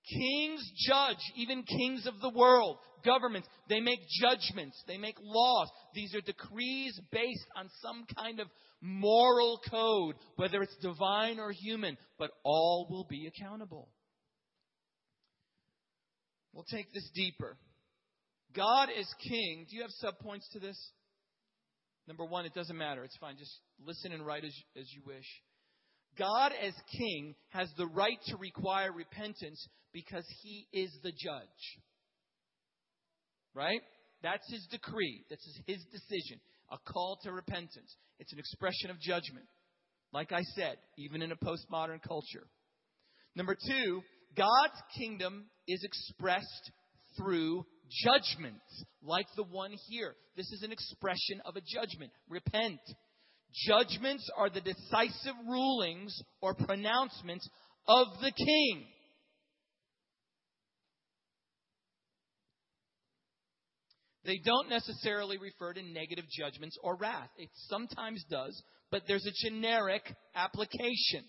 [0.09, 5.69] Kings judge, even kings of the world, governments, they make judgments, they make laws.
[5.93, 8.47] These are decrees based on some kind of
[8.81, 13.89] moral code, whether it's divine or human, but all will be accountable.
[16.53, 17.57] We'll take this deeper.
[18.55, 19.65] God is king.
[19.69, 20.77] Do you have subpoints to this?
[22.07, 23.03] Number one, it doesn't matter.
[23.03, 23.37] It's fine.
[23.37, 25.25] Just listen and write as, as you wish.
[26.17, 31.81] God, as king, has the right to require repentance because he is the judge.
[33.53, 33.81] Right?
[34.23, 35.25] That's his decree.
[35.29, 36.39] That's his decision.
[36.71, 37.95] A call to repentance.
[38.19, 39.45] It's an expression of judgment.
[40.13, 42.47] Like I said, even in a postmodern culture.
[43.35, 44.01] Number two,
[44.35, 46.71] God's kingdom is expressed
[47.17, 47.65] through
[48.03, 48.61] judgment,
[49.01, 50.15] like the one here.
[50.35, 52.11] This is an expression of a judgment.
[52.29, 52.79] Repent.
[53.67, 57.49] Judgments are the decisive rulings or pronouncements
[57.87, 58.85] of the king.
[64.25, 67.29] They don't necessarily refer to negative judgments or wrath.
[67.37, 68.61] It sometimes does,
[68.91, 70.03] but there's a generic
[70.35, 71.23] application.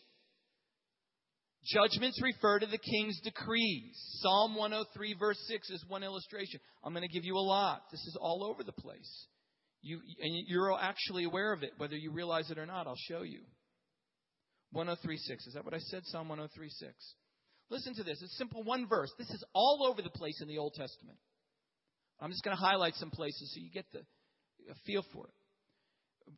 [1.68, 3.98] Judgments refer to the king's decrees.
[4.20, 6.60] Psalm 103, verse 6 is one illustration.
[6.82, 7.82] I'm going to give you a lot.
[7.90, 9.26] This is all over the place.
[9.82, 12.86] You, and you're actually aware of it, whether you realize it or not.
[12.86, 13.40] I'll show you.
[14.72, 15.46] 1036.
[15.46, 16.02] Is that what I said?
[16.06, 16.92] Psalm 1036.
[17.70, 18.20] Listen to this.
[18.22, 19.12] It's simple one verse.
[19.18, 21.18] This is all over the place in the Old Testament.
[22.20, 24.00] I'm just going to highlight some places so you get the
[24.86, 25.34] feel for it.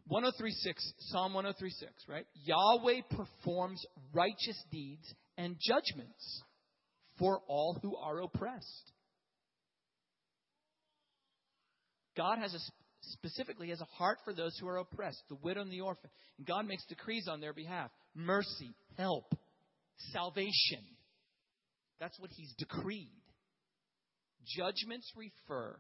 [0.09, 2.27] 1036, Psalm 1036, right?
[2.45, 6.43] Yahweh performs righteous deeds and judgments
[7.19, 8.93] for all who are oppressed.
[12.17, 12.59] God has a
[13.03, 16.11] specifically has a heart for those who are oppressed, the widow and the orphan.
[16.39, 17.91] And God makes decrees on their behalf.
[18.15, 19.33] Mercy, help,
[20.13, 20.85] salvation.
[21.99, 23.09] That's what he's decreed.
[24.57, 25.79] Judgments refer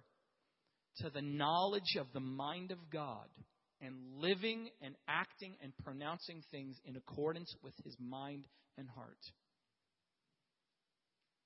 [0.99, 3.27] to the knowledge of the mind of God
[3.81, 8.45] and living and acting and pronouncing things in accordance with his mind
[8.77, 9.19] and heart.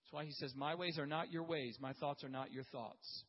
[0.02, 2.64] That's why he says, My ways are not your ways, my thoughts are not your
[2.64, 3.24] thoughts.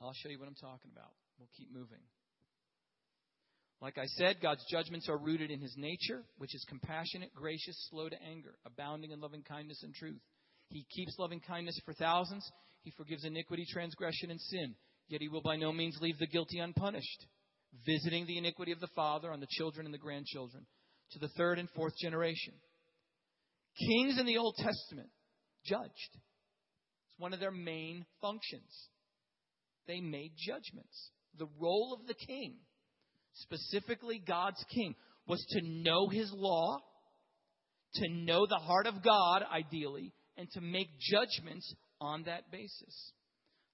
[0.00, 1.12] I'll show you what I'm talking about.
[1.38, 2.02] We'll keep moving.
[3.80, 8.08] Like I said, God's judgments are rooted in his nature, which is compassionate, gracious, slow
[8.08, 10.20] to anger, abounding in loving kindness and truth.
[10.68, 12.48] He keeps loving kindness for thousands.
[12.82, 14.74] He forgives iniquity, transgression, and sin.
[15.12, 17.26] Yet he will by no means leave the guilty unpunished,
[17.84, 20.64] visiting the iniquity of the father on the children and the grandchildren
[21.10, 22.54] to the third and fourth generation.
[23.78, 25.10] Kings in the Old Testament
[25.66, 26.12] judged.
[26.14, 28.88] It's one of their main functions.
[29.86, 31.10] They made judgments.
[31.38, 32.56] The role of the king
[33.34, 34.94] specifically God's king,
[35.26, 36.78] was to know his law,
[37.96, 43.12] to know the heart of God, ideally, and to make judgments on that basis.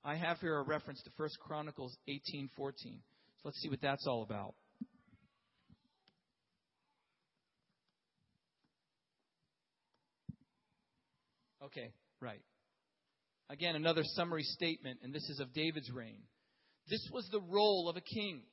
[0.09, 3.03] I have here a reference to 1 Chronicles 18:14.
[3.37, 4.55] So let's see what that's all about.
[11.63, 11.93] Okay,
[12.23, 12.41] right.
[13.51, 16.23] Again, another summary statement, and this is of David's reign.
[16.89, 18.45] This was the role of a king.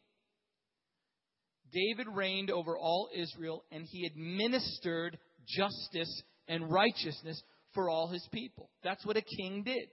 [1.72, 7.42] David reigned over all Israel, and he administered justice and righteousness
[7.74, 8.70] for all his people.
[8.84, 9.88] That's what a king did.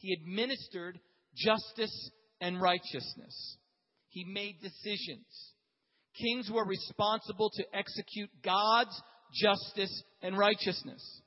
[0.00, 0.98] He administered
[1.36, 3.56] justice and righteousness.
[4.08, 5.26] He made decisions.
[6.18, 9.00] Kings were responsible to execute God's
[9.32, 11.22] justice and righteousness.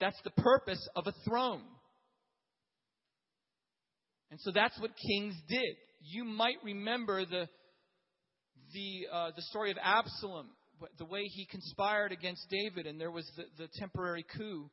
[0.00, 1.62] That's the purpose of a throne.
[4.30, 5.76] And so that's what kings did
[6.08, 7.48] you might remember the,
[8.72, 10.48] the, uh, the story of Absalom,
[10.98, 14.70] the way he conspired against David, and there was the, the temporary coup.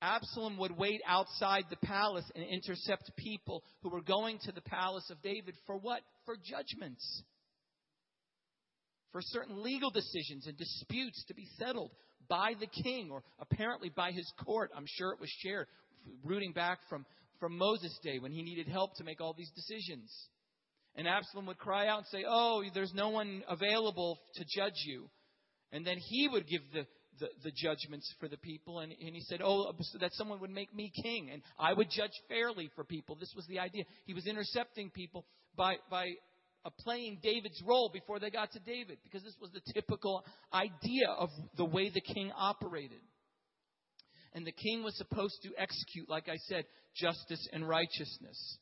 [0.00, 5.08] Absalom would wait outside the palace and intercept people who were going to the palace
[5.10, 6.00] of David for what?
[6.24, 7.22] For judgments.
[9.12, 11.90] For certain legal decisions and disputes to be settled
[12.28, 14.70] by the king or apparently by his court.
[14.76, 15.66] I'm sure it was shared,
[16.24, 17.04] rooting back from,
[17.40, 20.12] from Moses' day when he needed help to make all these decisions.
[20.94, 25.08] And Absalom would cry out and say, Oh, there's no one available to judge you.
[25.72, 26.86] And then he would give the,
[27.20, 28.80] the, the judgments for the people.
[28.80, 31.30] And, and he said, Oh, so that someone would make me king.
[31.32, 33.16] And I would judge fairly for people.
[33.16, 33.84] This was the idea.
[34.06, 35.24] He was intercepting people
[35.56, 36.08] by, by
[36.84, 41.30] playing David's role before they got to David, because this was the typical idea of
[41.56, 43.00] the way the king operated.
[44.34, 46.64] And the king was supposed to execute, like I said,
[46.94, 48.58] justice and righteousness.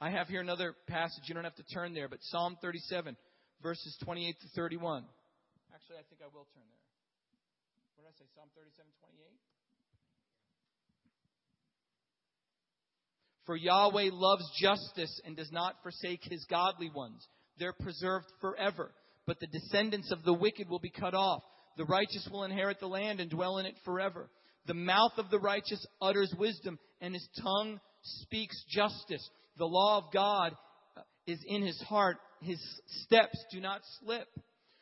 [0.00, 1.24] I have here another passage.
[1.26, 3.16] You don't have to turn there, but Psalm 37,
[3.62, 5.04] verses 28 to 31.
[5.74, 6.85] Actually, I think I will turn there.
[7.96, 8.28] What did I say?
[8.34, 9.24] Psalm 37, 28?
[13.46, 17.26] For Yahweh loves justice and does not forsake his godly ones.
[17.58, 18.90] They're preserved forever.
[19.26, 21.42] But the descendants of the wicked will be cut off.
[21.76, 24.28] The righteous will inherit the land and dwell in it forever.
[24.66, 29.26] The mouth of the righteous utters wisdom, and his tongue speaks justice.
[29.58, 30.52] The law of God
[31.26, 32.18] is in his heart.
[32.40, 32.60] His
[33.04, 34.28] steps do not slip.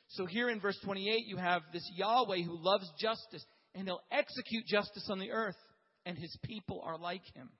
[0.09, 3.45] So here in verse 28, you have this Yahweh who loves justice,
[3.75, 5.57] and he'll execute justice on the earth,
[6.07, 7.51] and his people are like him.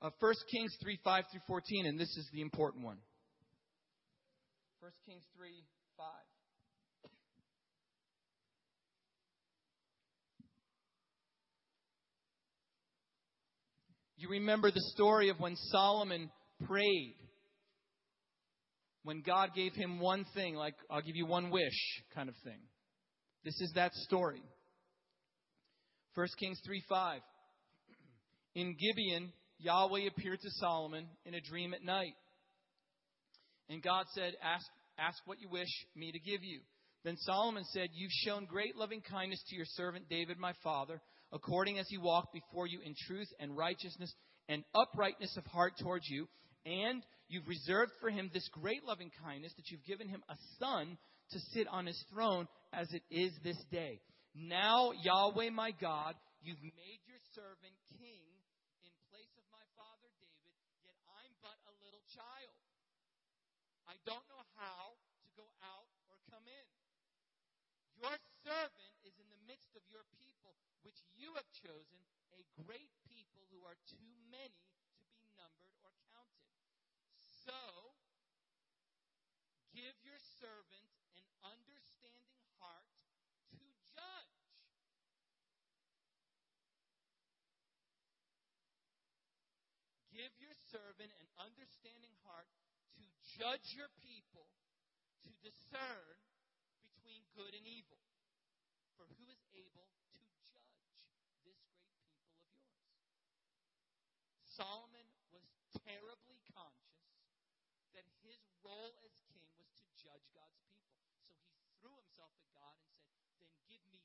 [0.00, 2.98] Uh, 1 Kings 3 5 through 14, and this is the important one.
[4.80, 5.48] 1 Kings 3
[5.96, 6.06] 5.
[14.18, 16.30] You remember the story of when Solomon
[16.64, 17.14] prayed.
[19.08, 22.60] When God gave him one thing, like, I'll give you one wish kind of thing.
[23.42, 24.42] This is that story.
[26.14, 27.20] 1 Kings 3 5.
[28.54, 32.12] In Gibeon, Yahweh appeared to Solomon in a dream at night.
[33.70, 34.66] And God said, Ask,
[34.98, 36.60] ask what you wish me to give you.
[37.02, 41.00] Then Solomon said, You've shown great loving kindness to your servant David, my father
[41.32, 44.12] according as he walked before you in truth and righteousness
[44.50, 46.26] and uprightness of heart towards you.
[46.66, 50.96] And you've reserved for him this great loving kindness that you've given him a son
[51.30, 54.00] to sit on his throne as it is this day.
[54.34, 58.24] Now, Yahweh my God, you've made your servant king
[58.84, 62.56] in place of my father David, yet I'm but a little child.
[63.88, 66.66] I don't know how to go out or come in.
[67.98, 68.14] Your
[68.46, 70.54] servant is in the midst of your people,
[70.86, 71.98] which you have chosen,
[72.36, 74.64] a great people who are too many
[75.02, 76.48] to be numbered or counted.
[77.48, 77.96] So,
[79.72, 80.84] give your servant
[81.16, 82.92] an understanding heart
[83.56, 84.36] to judge.
[90.12, 92.52] Give your servant an understanding heart
[93.00, 93.04] to
[93.40, 94.52] judge your people,
[95.24, 96.20] to discern
[96.84, 98.04] between good and evil.
[99.00, 101.08] For who is able to judge this
[101.40, 102.12] great people of yours?
[104.44, 105.48] Solomon was
[105.80, 106.88] terribly conscious
[107.98, 111.02] that his role as king was to judge God's people.
[111.26, 113.10] So he threw himself at God and said,
[113.42, 113.98] Then give me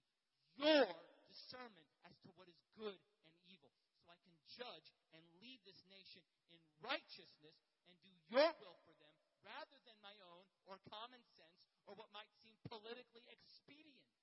[0.58, 0.88] your
[1.30, 3.74] discernment as to what is good and evil,
[4.04, 6.22] so I can judge and lead this nation
[6.54, 7.58] in righteousness
[7.90, 12.08] and do your will for them rather than my own or common sense or what
[12.16, 14.22] might seem politically expedient.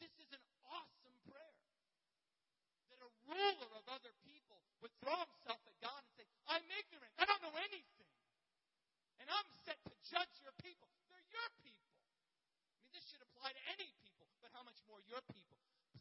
[0.00, 1.56] This is an awesome prayer.
[2.88, 7.12] That a ruler of other people would throw himself at God and say, I'm ignorant.
[7.20, 8.08] I don't know anything.
[9.20, 10.88] And I'm set to judge your people.
[11.10, 11.92] They're your people.
[11.92, 15.58] I mean, this should apply to any people, but how much more your people?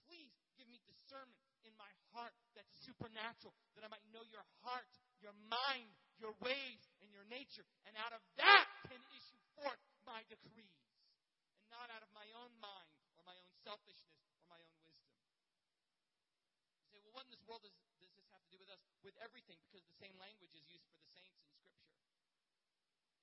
[0.08, 4.88] Please give me discernment in my heart that's supernatural, that I might know your heart,
[5.20, 5.91] your mind,
[6.22, 7.66] your ways, and your nature.
[7.89, 10.80] And out of that can issue forth my decrees,
[11.60, 15.18] and not out of my own mind or my own selfishness or my own wisdom.
[16.80, 18.80] You say, well, what in this world does, does this have to do with us?
[19.03, 21.91] With everything, because the same language is used for the saints in Scripture.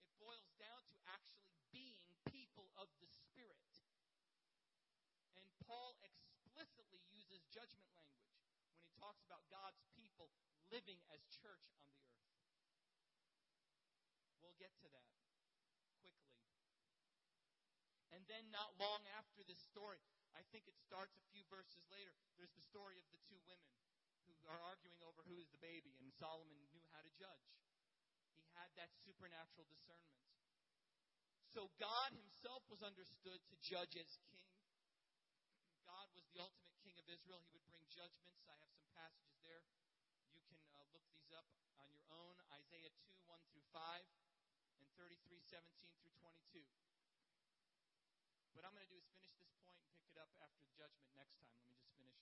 [0.05, 3.65] It boils down to actually being people of the Spirit.
[5.41, 8.37] And Paul explicitly uses judgment language
[8.75, 10.29] when he talks about God's people
[10.69, 12.21] living as church on the earth.
[14.45, 16.15] We'll get to that quickly.
[18.25, 20.01] And then, not long after this story,
[20.33, 23.69] I think it starts a few verses later, there's the story of the two women
[24.25, 27.53] who are arguing over who is the baby, and Solomon knew how to judge.
[28.41, 30.25] He had that supernatural discernment.
[31.53, 34.49] So God himself was understood to judge as king.
[35.85, 37.45] God was the ultimate king of Israel.
[37.45, 38.41] He would bring judgments.
[38.49, 39.61] I have some passages there.
[40.33, 41.45] You can uh, look these up
[41.77, 44.01] on your own Isaiah 2 1 through 5
[44.81, 46.84] and 33 17 through 22.
[48.55, 50.71] What I'm going to do is finish this point and pick it up after the
[50.79, 51.51] judgment next time.
[51.59, 52.15] Let me just finish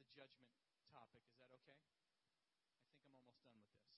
[0.00, 0.48] the judgment
[0.88, 1.20] topic.
[1.28, 1.76] Is that okay?
[1.76, 3.92] I think I'm almost done with this.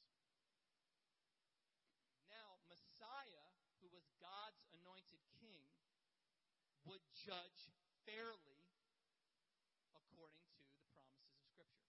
[2.26, 3.46] Now, Messiah,
[3.78, 5.62] who was God's anointed king,
[6.90, 7.70] would judge
[8.02, 8.66] fairly
[9.94, 11.86] according to the promises of Scripture.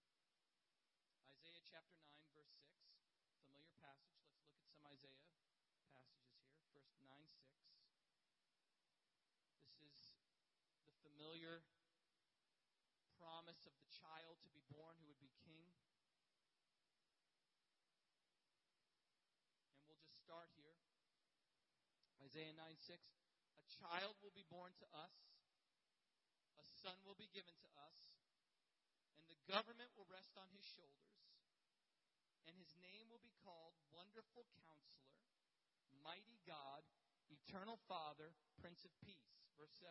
[1.25, 2.77] Isaiah chapter 9, verse 6,
[3.33, 4.13] familiar passage.
[4.29, 5.17] Let's look at some Isaiah
[5.89, 6.53] passages here.
[6.69, 7.49] First 9 6.
[9.81, 10.21] This is
[11.41, 11.65] familiar
[13.17, 15.73] promise of the child to be born who would be king.
[19.73, 20.77] And we'll just start here.
[22.21, 22.93] Isaiah 9 6.
[23.57, 25.17] A child will be born to us,
[26.61, 28.13] a son will be given to us,
[29.17, 31.17] and the government will rest on his shoulders,
[32.45, 35.17] and his name will be called Wonderful Counselor,
[36.05, 36.85] Mighty God,
[37.33, 38.29] Eternal Father,
[38.61, 39.41] Prince of Peace.
[39.57, 39.89] Verse 7.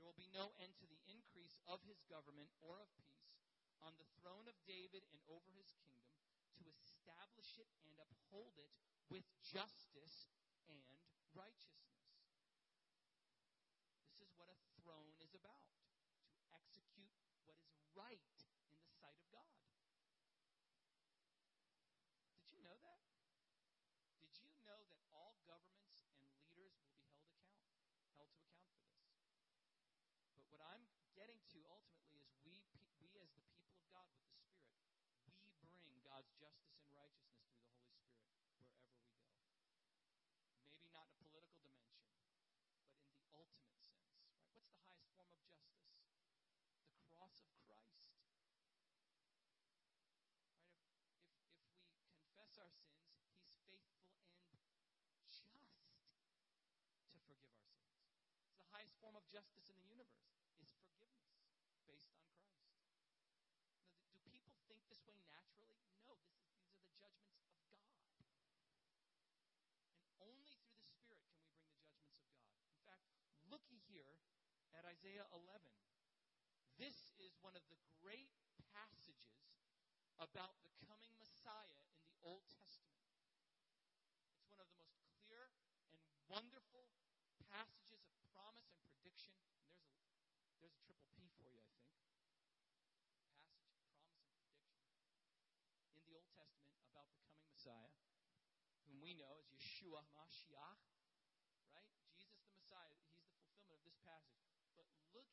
[0.00, 3.36] There will be no end to the increase of his government or of peace
[3.84, 6.16] on the throne of David and over his kingdom
[6.56, 8.72] to establish it and uphold it
[9.12, 10.32] with justice
[10.72, 10.80] and
[11.36, 12.00] righteousness.
[14.08, 15.68] This is what a throne is about
[16.32, 17.12] to execute
[17.44, 18.24] what is right
[18.72, 19.52] in the sight of God.
[22.40, 23.04] Did you know that?
[24.24, 26.24] Did you know that all governments and
[26.56, 29.20] leaders will be held account held to account for this?
[30.36, 32.56] But what I'm getting to ultimately is we,
[33.04, 34.72] we as the people of God with the Spirit,
[35.60, 39.76] we bring God's justice and righteousness through the Holy Spirit wherever we go.
[40.64, 42.24] Maybe not in a political dimension,
[42.96, 44.08] but in the ultimate sense.
[44.16, 44.32] Right?
[44.56, 46.00] What's the highest form of justice?
[46.88, 48.16] The cross of Christ.
[48.56, 49.76] Right?
[49.76, 54.08] If, if, if we confess our sins, He's faithful
[54.48, 54.56] and
[55.20, 55.60] just to
[57.12, 58.00] forgive our sins
[58.56, 60.28] the highest form of justice in the universe
[60.60, 61.32] is forgiveness
[61.88, 62.60] based on Christ.
[64.12, 65.80] Now, do people think this way naturally?
[66.04, 67.64] No, is, these are the judgments of God.
[70.04, 72.60] And only through the Spirit can we bring the judgments of God.
[72.68, 73.08] In fact,
[73.48, 74.20] looky here
[74.76, 75.64] at Isaiah 11.
[76.76, 78.32] This is one of the great
[78.72, 79.48] passages
[80.20, 83.00] about the coming Messiah in the Old Testament.
[84.36, 85.48] It's one of the most clear
[85.88, 86.92] and wonderful
[87.50, 89.34] passages of promise and prediction.
[89.34, 89.90] And there's a,
[90.22, 91.98] there's a triple P key for you, I think.
[92.30, 93.58] Passage of promise
[94.14, 94.30] and
[95.28, 97.92] prediction in the Old Testament about the coming Messiah,
[98.88, 100.80] whom we know as Yeshua Mashiach,
[101.76, 101.92] right?
[102.16, 104.40] Jesus the Messiah, he's the fulfillment of this passage.
[104.72, 105.28] But look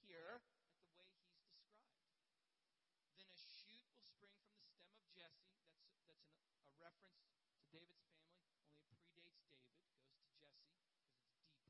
[0.00, 0.40] here
[0.80, 1.76] at the way he's described.
[3.20, 5.52] Then a shoot will spring from the stem of Jesse.
[6.00, 6.32] That's, that's an,
[6.64, 8.40] a reference to David's family,
[8.80, 11.60] only it predates David, goes to Jesse because it's deeper.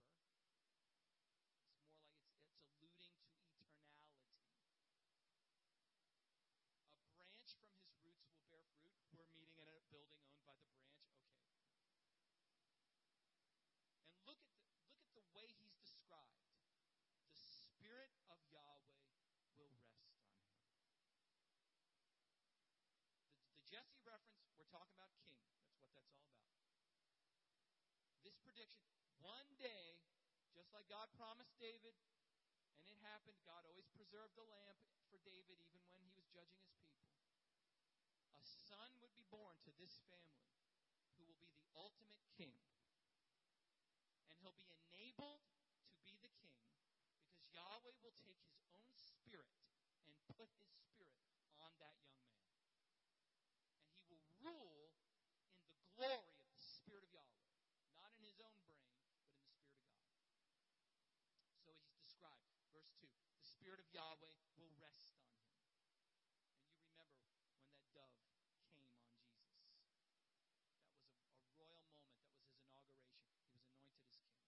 [3.34, 6.70] It's more like it's, it's alluding to eternality.
[6.94, 9.02] A branch from his roots will bear fruit.
[9.10, 11.10] We're meeting in a building owned by the branch.
[11.90, 12.14] Okay.
[14.14, 14.62] And look at the,
[14.94, 16.46] look at the way he's described.
[17.26, 19.02] The Spirit of Yahweh
[19.58, 20.46] will rest on him.
[22.38, 25.42] The, the Jesse reference, we're talking about king.
[25.58, 26.54] That's what that's all about.
[28.22, 28.86] This prediction,
[29.18, 29.98] one day,
[30.54, 31.98] just like God promised David,
[32.78, 34.78] and it happened, God always preserved the lamp
[35.10, 36.99] for David even when he was judging his people.
[38.40, 40.56] A son would be born to this family
[41.20, 42.56] who will be the ultimate king.
[44.32, 49.52] And he'll be enabled to be the king because Yahweh will take his own spirit
[50.08, 51.20] and put his spirit
[51.60, 52.56] on that young man.
[53.84, 54.96] And he will rule
[55.60, 57.44] in the glory of the Spirit of Yahweh.
[57.92, 60.64] Not in his own brain, but in the Spirit of God.
[61.60, 62.48] So he's described.
[62.72, 65.52] Verse 2 The Spirit of Yahweh will rest on him.
[66.56, 69.20] And you remember when that dove came on Jesus.
[69.60, 71.04] That was a,
[71.36, 72.24] a royal moment.
[72.72, 73.52] That was his inauguration.
[73.52, 74.40] He was anointed as king.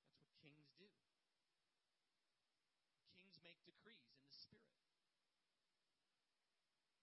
[0.00, 0.88] That's what kings do.
[3.12, 4.80] Kings make decrees in the spirit.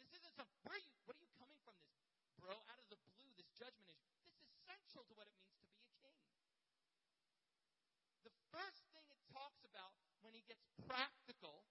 [0.02, 1.94] This isn't some, where are you, what are you coming from this,
[2.42, 4.18] bro, out of the blue, this judgment issue?
[4.26, 6.18] This is central to what it means to be a king.
[8.26, 9.94] The first thing it talks about
[10.26, 11.66] when he gets practical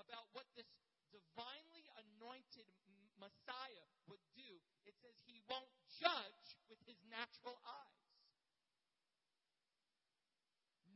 [0.00, 0.68] about what this
[1.12, 2.72] divinely anointed
[3.20, 4.48] Messiah would do,
[4.88, 5.68] it says he won't
[6.00, 7.99] judge with his natural eyes,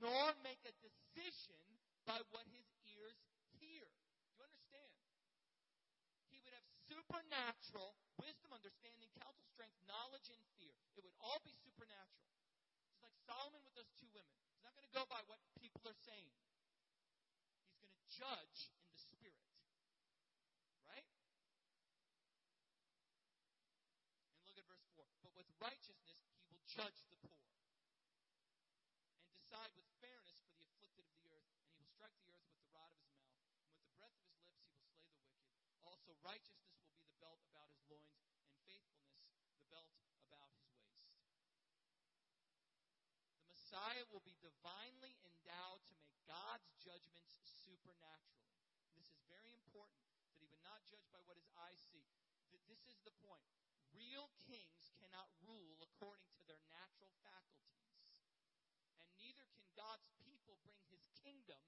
[0.05, 1.65] nor make a decision
[2.05, 3.17] by what his ears
[3.57, 3.89] hear.
[4.29, 4.93] Do you understand?
[6.29, 10.77] He would have supernatural wisdom, understanding, counsel, strength, knowledge, and fear.
[10.93, 12.29] It would all be supernatural.
[12.85, 14.29] Just like Solomon with those two women.
[14.53, 16.37] He's not going to go by what people are saying.
[17.73, 19.41] He's going to judge in the spirit.
[20.85, 21.09] Right?
[24.37, 25.09] And look at verse 4.
[25.25, 27.14] But with righteousness he will judge the
[36.05, 39.25] So righteousness will be the belt about his loins, and faithfulness
[39.57, 39.89] the belt
[40.29, 41.17] about his waist.
[43.41, 48.53] The Messiah will be divinely endowed to make God's judgments supernaturally.
[48.93, 52.05] This is very important that he would not judge by what his eyes see.
[52.69, 53.49] This is the point.
[53.93, 58.29] Real kings cannot rule according to their natural faculties,
[59.01, 61.61] and neither can God's people bring his kingdom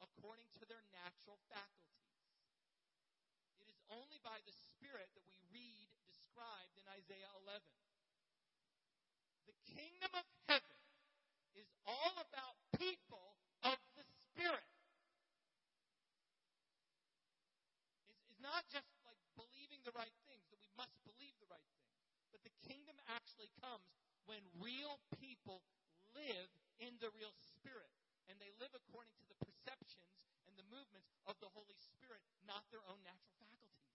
[0.00, 2.07] according to their natural faculties.
[4.28, 7.64] By the Spirit that we read described in Isaiah 11.
[9.48, 10.80] The kingdom of heaven
[11.56, 14.68] is all about people of the Spirit.
[18.04, 21.64] It's, it's not just like believing the right things, that we must believe the right
[21.80, 21.96] things.
[22.28, 23.88] But the kingdom actually comes
[24.28, 25.64] when real people
[26.12, 26.52] live
[26.84, 27.96] in the real Spirit.
[28.28, 32.68] And they live according to the perceptions and the movements of the Holy Spirit, not
[32.68, 33.88] their own natural faculties.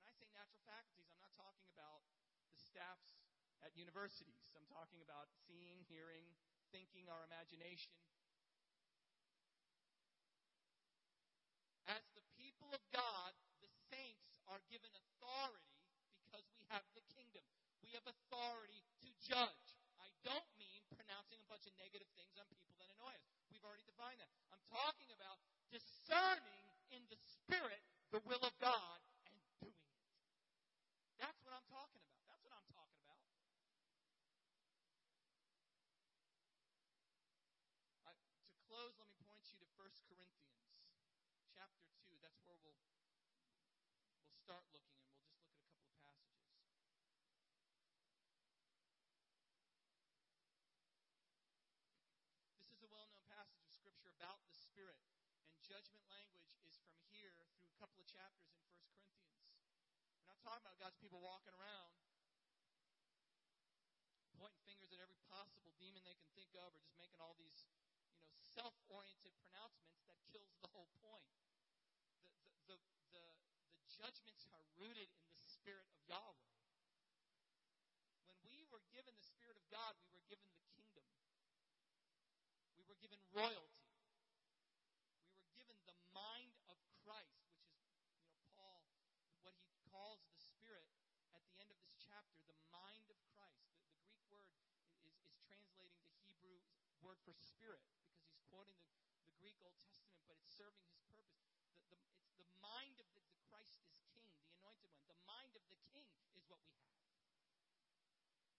[0.00, 2.02] When I say natural faculties, I'm not talking about
[2.50, 3.22] the staffs
[3.62, 4.52] at universities.
[4.58, 6.26] I'm talking about seeing, hearing,
[6.74, 7.94] thinking, our imagination.
[11.86, 13.30] As the people of God,
[13.62, 15.78] the saints are given authority
[16.26, 17.46] because we have the kingdom.
[17.86, 19.68] We have authority to judge.
[20.02, 23.26] I don't mean pronouncing a bunch of negative things on people that annoy us.
[23.54, 24.30] We've already defined that.
[24.50, 25.38] I'm talking about
[25.70, 29.94] discerning in the Spirit the will of God and doing it.
[31.18, 32.22] That's what I'm talking about.
[32.30, 33.22] That's what I'm talking about.
[38.06, 40.62] I, to close, let me point you to 1 Corinthians
[41.50, 42.06] chapter 2.
[42.26, 42.82] That's where we'll
[44.26, 46.58] we'll start looking and we'll just look at a couple of passages.
[52.58, 56.98] This is a well-known passage of scripture about the spirit and judgment language is from
[57.14, 59.38] here through a couple of chapters in 1 Corinthians.
[60.18, 61.94] We're not talking about God's people walking around
[64.34, 67.70] pointing fingers at every possible demon they can think of or just making all these
[68.18, 71.30] you know, self-oriented pronouncements that kills the whole point.
[72.42, 72.76] The, the,
[73.14, 73.24] the, the,
[73.80, 76.52] the judgments are rooted in the Spirit of Yahweh.
[78.28, 81.04] When we were given the Spirit of God, we were given the kingdom.
[82.76, 83.88] We were given royalty.
[85.48, 87.88] We were given the mind of Christ, which is,
[88.20, 88.84] you know, Paul,
[89.40, 90.84] what he calls the Spirit
[91.32, 93.64] at the end of this chapter, the mind of Christ.
[93.72, 94.44] The, the Greek word
[95.08, 96.60] is, is translating the Hebrew
[97.00, 98.92] word for spirit because he's quoting the,
[99.24, 101.55] the Greek Old Testament, but it's serving his purpose.
[101.90, 105.06] The, it's the mind of the, the Christ is king, the anointed one.
[105.10, 106.98] The mind of the king is what we have.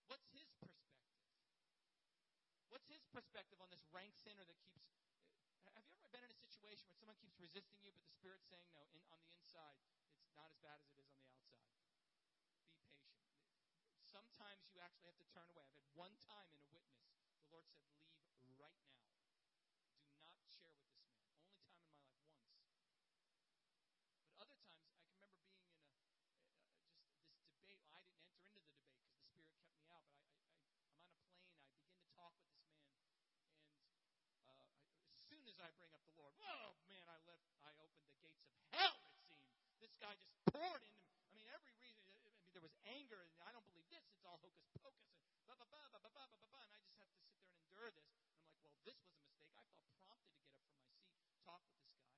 [0.07, 1.11] What's his perspective?
[2.71, 4.85] What's his perspective on this rank sinner that keeps.
[5.65, 8.13] Uh, have you ever been in a situation where someone keeps resisting you, but the
[8.13, 9.75] Spirit's saying, no, in, on the inside,
[10.21, 11.65] it's not as bad as it is on the outside?
[11.73, 12.23] Be patient.
[14.07, 15.65] Sometimes you actually have to turn away.
[15.67, 17.11] I've had one time in a witness,
[17.43, 17.83] the Lord said,
[18.45, 18.96] leave right now.
[40.57, 41.13] roared into.
[41.29, 42.09] I mean, every reason.
[42.17, 44.01] I mean, there was anger, and I don't believe this.
[44.09, 46.63] It's all hocus pocus, and blah, blah, blah, blah, blah, blah, blah, blah.
[46.65, 48.09] And I just have to sit there and endure this.
[48.17, 49.37] And I'm like, well, this was a mistake.
[49.37, 52.17] I felt prompted to get up from my seat, talk with this guy.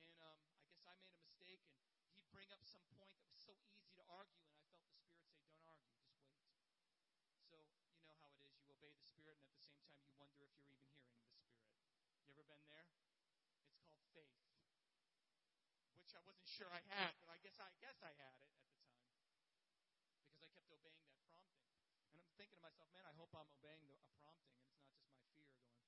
[0.00, 1.76] And um, I guess I made a mistake, and
[2.16, 4.59] he'd bring up some point that was so easy to argue, and
[16.10, 18.50] which I wasn't sure I had, but I guess I guess I had it at
[18.50, 18.90] the time
[20.26, 21.70] because I kept obeying that prompting.
[22.10, 24.82] And I'm thinking to myself, man, I hope I'm obeying the, a prompting, and it's
[24.90, 25.86] not just my fear going.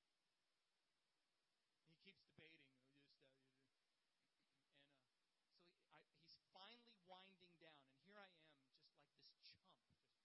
[1.91, 5.27] He keeps debating, just uh, and uh,
[5.59, 9.75] so he, I, he's finally winding down, and here I am, just like this chump,
[9.75, 10.23] just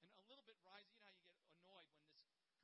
[0.00, 0.96] and a little bit rising.
[0.96, 2.16] You know how you get annoyed when this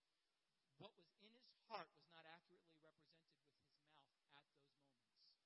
[0.81, 3.37] What was in his heart was not accurately represented
[3.85, 5.37] with his mouth at those moments.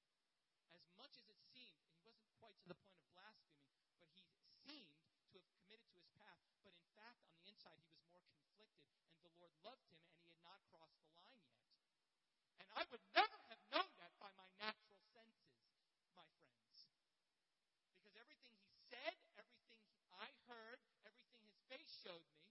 [0.72, 3.68] As much as it seemed, and he wasn't quite to the point of blasphemy,
[4.00, 4.24] but he
[4.64, 4.88] seemed
[5.36, 6.40] to have committed to his path.
[6.64, 8.88] But in fact, on the inside, he was more conflicted,
[9.20, 11.68] and the Lord loved him, and he had not crossed the line yet.
[12.58, 15.62] And I would never have known that by my natural senses,
[16.18, 16.90] my friends.
[17.94, 19.78] Because everything he said, everything
[20.18, 22.42] I heard, everything his face showed me,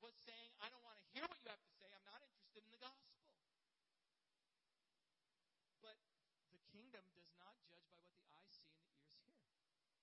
[0.00, 1.86] was saying, I don't want to hear what you have to say.
[1.92, 3.20] I'm not interested in the gospel.
[5.84, 6.00] But
[6.50, 9.46] the kingdom does not judge by what the eyes see and the ears hear.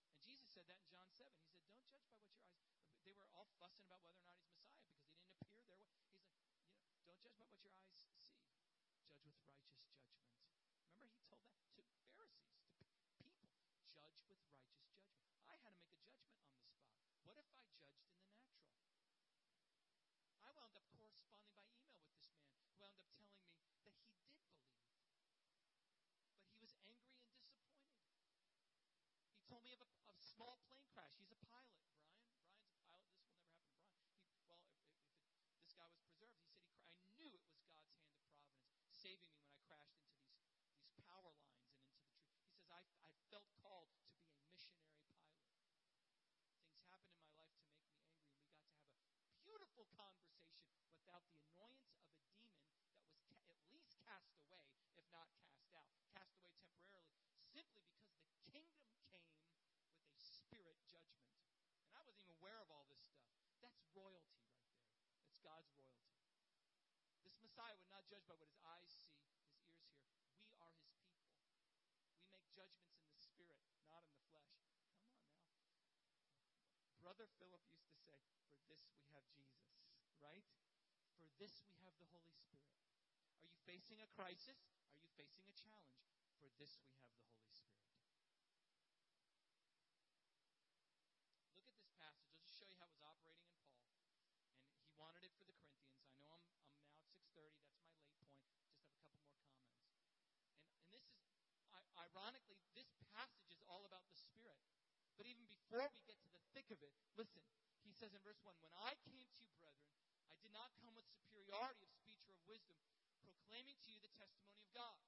[0.08, 1.32] And Jesus said that in John 7.
[1.80, 3.00] He said, Don't judge by what your eyes.
[3.08, 5.64] They were all fussing about whether or not he's Messiah because he didn't appear there.
[5.64, 8.20] He's like, you know, don't judge by what your eyes see.
[8.20, 10.04] Judge with righteous judgment.
[11.00, 13.48] Remember, he told that to Pharisees, to people.
[13.64, 14.68] Judge with righteous judgment.
[15.48, 16.76] I had to make a judgment on the spot.
[17.24, 18.68] What if I judged in the natural?
[20.44, 23.64] I wound up corresponding by email with this man who wound up telling me that
[23.64, 24.36] he did believe.
[26.44, 27.70] But he was angry and disappointed.
[29.40, 29.99] He told me of a,
[30.40, 31.12] small plane crash.
[31.20, 32.16] He's a pilot, Brian.
[32.32, 33.12] Brian's a pilot.
[33.20, 34.24] This will never happen to Brian.
[34.48, 37.44] He, well, if, if it, this guy was preserved, he said he, I knew it
[37.44, 40.48] was God's hand of providence saving me when I crashed into these,
[40.80, 42.40] these power lines and into the tree.
[42.40, 45.44] He says, I, I felt called to be a missionary pilot.
[46.56, 49.36] Things happened in my life to make me angry, and we got to have a
[49.44, 54.72] beautiful conversation without the annoyance of a demon that was ca- at least cast away,
[54.96, 55.92] if not cast out.
[56.16, 59.54] Cast away temporarily, simply because the kingdom came with
[60.10, 61.34] a spirit judgment.
[61.86, 63.28] And I wasn't even aware of all this stuff.
[63.60, 64.80] That's royalty right there.
[65.20, 66.16] That's God's royalty.
[67.28, 69.92] This Messiah would not judge by what his eyes see, his ears hear.
[70.40, 71.36] We are his people.
[72.16, 73.60] We make judgments in the spirit,
[73.92, 74.56] not in the flesh.
[74.72, 75.20] Come on now.
[77.04, 78.16] Brother Philip used to say,
[78.48, 79.68] For this we have Jesus,
[80.24, 80.48] right?
[81.20, 82.72] For this we have the Holy Spirit.
[83.44, 84.72] Are you facing a crisis?
[84.96, 86.08] Are you facing a challenge?
[86.40, 87.80] For this we have the Holy Spirit.
[91.60, 92.30] Look at this passage.
[92.32, 93.84] I'll just show you how it was operating in Paul.
[94.72, 96.00] And he wanted it for the Corinthians.
[96.08, 97.52] I know I'm, I'm now at 6:30.
[97.60, 98.16] That's my late
[98.48, 98.64] point.
[98.64, 100.24] Just have a couple more comments.
[100.40, 101.28] And, and this is,
[102.00, 104.60] ironically, this passage is all about the Spirit.
[105.20, 107.44] But even before we get to the thick of it, listen.
[107.84, 109.92] He says in verse 1 When I came to you, brethren,
[110.32, 112.80] I did not come with superiority of speech or of wisdom,
[113.20, 115.00] proclaiming to you the testimony of God.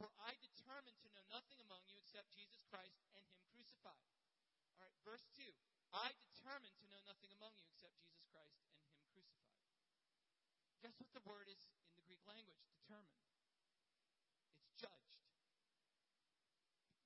[0.00, 4.10] For I determined to know nothing among you except Jesus Christ and Him crucified.
[4.74, 5.46] All right, verse 2.
[5.94, 9.62] I determined to know nothing among you except Jesus Christ and Him crucified.
[10.82, 12.58] Guess what the word is in the Greek language?
[12.74, 13.22] Determined.
[14.58, 15.22] It's judged.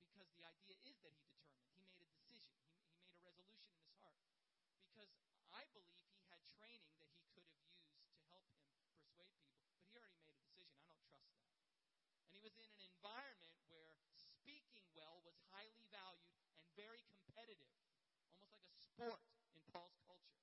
[0.08, 1.78] Because the idea is that he determined.
[1.78, 2.50] He made a decision.
[2.66, 4.18] He, he made a resolution in his heart.
[4.90, 5.12] Because
[5.52, 8.62] I believe he had training that he could have used to help him
[8.98, 9.62] persuade people.
[9.92, 10.80] But he already made a decision.
[10.82, 11.60] I don't trust that.
[12.26, 17.72] And he was in an environment where speaking well was highly valued and very competitive,
[18.42, 19.22] almost like a sport
[19.54, 20.40] in Paul's culture.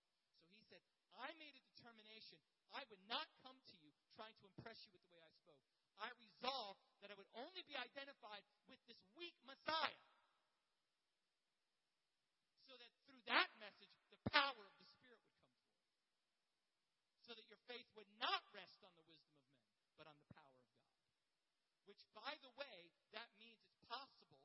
[0.47, 0.83] So he said,
[1.19, 2.39] I made a determination.
[2.73, 5.61] I would not come to you trying to impress you with the way I spoke.
[6.01, 10.03] I resolved that I would only be identified with this weak Messiah.
[12.65, 15.87] So that through that message, the power of the Spirit would come forth.
[17.23, 20.29] So that your faith would not rest on the wisdom of men, but on the
[20.33, 20.93] power of God.
[21.85, 24.41] Which, by the way, that means it's possible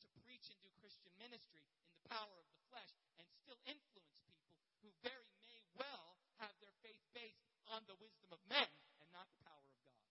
[0.00, 4.20] to preach and do Christian ministry in the power of the flesh and still influence
[4.24, 8.70] people who very may well have their faith based on the wisdom of men
[9.02, 10.04] and not the power of God.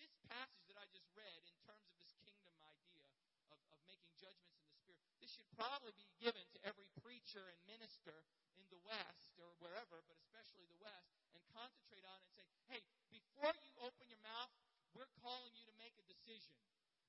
[0.00, 3.04] This passage that I just read, in terms of this kingdom idea
[3.52, 7.42] of, of making judgments in the Spirit, this should probably be given to every preacher
[7.42, 12.26] and minister in the West or wherever, but especially the West, and concentrate on it
[12.26, 14.50] and say, hey, before you open your mouth,
[14.94, 16.54] we're calling you to make a decision,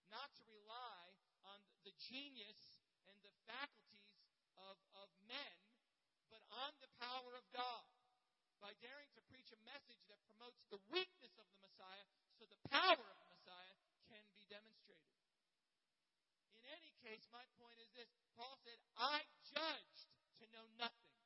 [0.10, 1.14] not to rely
[1.46, 4.14] on the genius and the faculties
[4.58, 5.58] of, of men,
[6.30, 7.86] but on the power of God.
[8.62, 12.06] By daring to preach a message that promotes the weakness of the Messiah
[12.38, 13.74] so the power of the Messiah
[14.06, 15.10] can be demonstrated.
[16.62, 21.18] In any case, my point is this Paul said, I judged to know nothing.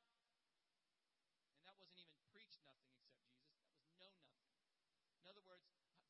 [1.56, 4.48] And that wasn't even preach nothing except Jesus, that was know nothing.
[5.20, 5.64] In other words,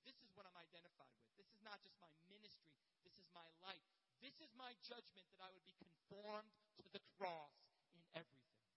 [0.06, 1.30] this is what I'm identified with.
[1.34, 2.70] This is not just my ministry,
[3.02, 3.82] this is my life.
[4.22, 7.58] This is my judgment that I would be conformed to the cross
[7.90, 8.70] in everything.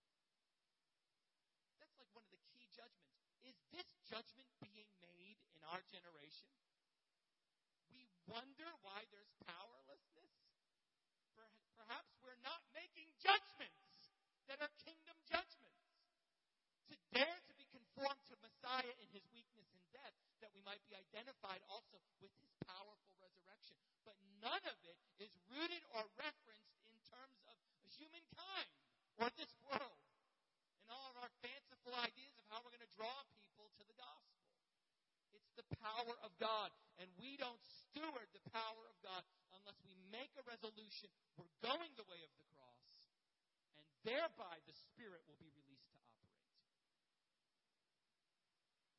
[1.77, 3.21] That's like one of the key judgments.
[3.45, 6.49] Is this judgment being made in our generation?
[7.93, 10.33] We wonder why there's powerlessness.
[11.77, 14.13] Perhaps we're not making judgments
[14.45, 15.89] that are kingdom judgments.
[16.89, 19.58] To dare to be conformed to Messiah in his weakness
[20.59, 23.79] we might be identified also with his powerful resurrection.
[24.03, 27.55] But none of it is rooted or referenced in terms of
[27.95, 28.67] humankind
[29.23, 30.03] or this world
[30.83, 33.95] and all of our fanciful ideas of how we're going to draw people to the
[33.95, 34.43] gospel.
[35.31, 36.75] It's the power of God.
[36.99, 39.23] And we don't steward the power of God
[39.55, 41.07] unless we make a resolution
[41.39, 43.07] we're going the way of the cross,
[43.79, 46.43] and thereby the Spirit will be released to operate.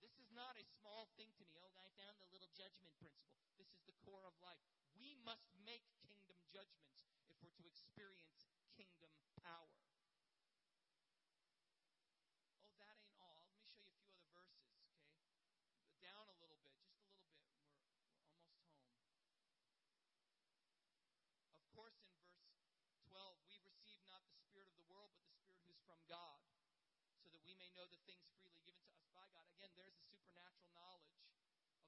[0.00, 1.60] This is not a small thing to me.
[1.60, 3.40] Oh, I found the little judgment principle.
[3.56, 4.60] This is the core of life.
[5.00, 9.08] We must make kingdom judgments if we're to experience kingdom
[9.40, 9.72] power.
[12.60, 13.40] Oh, that ain't all.
[13.40, 14.76] Let me show you a few other verses.
[15.72, 17.40] Okay, down a little bit, just a little bit.
[17.80, 19.80] We're almost home.
[21.56, 25.32] Of course, in verse twelve, we receive not the spirit of the world, but the
[25.32, 26.44] spirit who's from God,
[27.24, 29.48] so that we may know the things freely given to us by God.
[29.56, 31.24] Again, there's a supernatural knowledge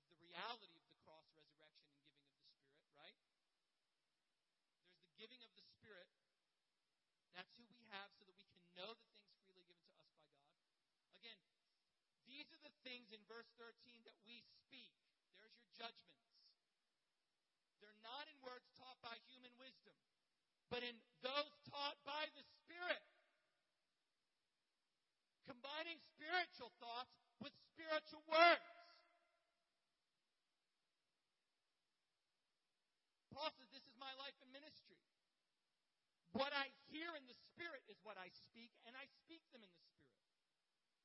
[0.00, 3.16] of the reality of the cross, resurrection, and giving of the Spirit, right?
[4.92, 6.10] There's the giving of the Spirit.
[7.30, 10.18] That's who we have so that we can know the things freely given to us
[10.18, 10.66] by God.
[11.22, 11.38] Again,
[12.26, 13.70] these are the things in verse 13
[14.02, 14.90] that we speak.
[15.38, 16.26] There's your judgments.
[17.78, 19.94] They're not in words taught by human wisdom,
[20.74, 23.06] but in those taught by the Spirit
[25.46, 28.66] combining spiritual thoughts with spiritual words.
[33.30, 35.02] Paul says, This is my life and ministry.
[36.32, 39.72] What I hear in the Spirit is what I speak, and I speak them in
[39.72, 40.16] the Spirit.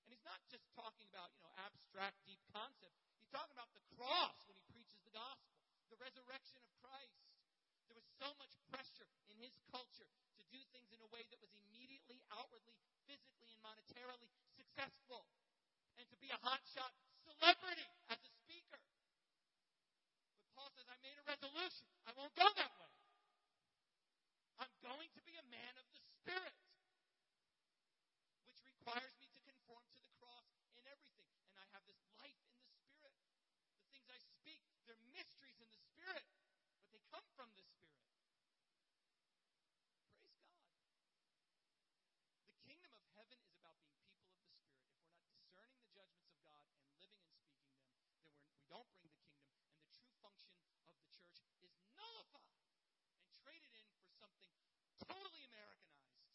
[0.08, 2.96] And he's not just talking about, you know, abstract, deep concepts.
[3.20, 5.60] He's talking about the cross when he preaches the gospel,
[5.92, 7.20] the resurrection of Christ.
[7.92, 10.08] There was so much pressure in his culture
[10.40, 14.28] to do things in a way that was immediately, outwardly physically and monetarily
[14.60, 15.24] successful
[15.98, 16.92] and to be a hotshot
[17.24, 18.78] celebrity as a speaker.
[20.44, 21.88] But Paul says, I made a resolution.
[22.06, 22.94] I won't go that way.
[24.60, 26.58] I'm going to be a man of the Spirit,
[28.46, 31.30] which requires me to conform to the cross in everything.
[31.50, 33.24] And I have this life in the Spirit.
[33.82, 36.26] The things I speak, they're mysteries in the Spirit,
[36.82, 37.78] but they come from the Spirit.
[48.78, 52.62] don't bring the kingdom, and the true function of the church is nullified
[53.18, 54.54] and traded in for something
[55.02, 56.30] totally Americanized,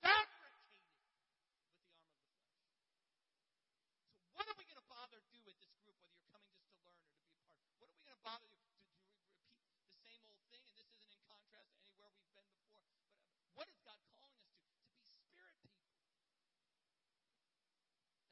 [0.00, 2.16] fabricated with the arm of the flesh.
[4.16, 6.64] So, what are we going to bother do with this group, whether you're coming just
[6.70, 7.76] to learn or to be a part?
[7.76, 8.72] What are we going to bother do?
[8.72, 10.64] To, to repeat the same old thing?
[10.64, 12.88] And this isn't in contrast to anywhere we've been before.
[13.04, 14.72] But uh, what is God calling us to?
[14.72, 15.80] To be spirit people.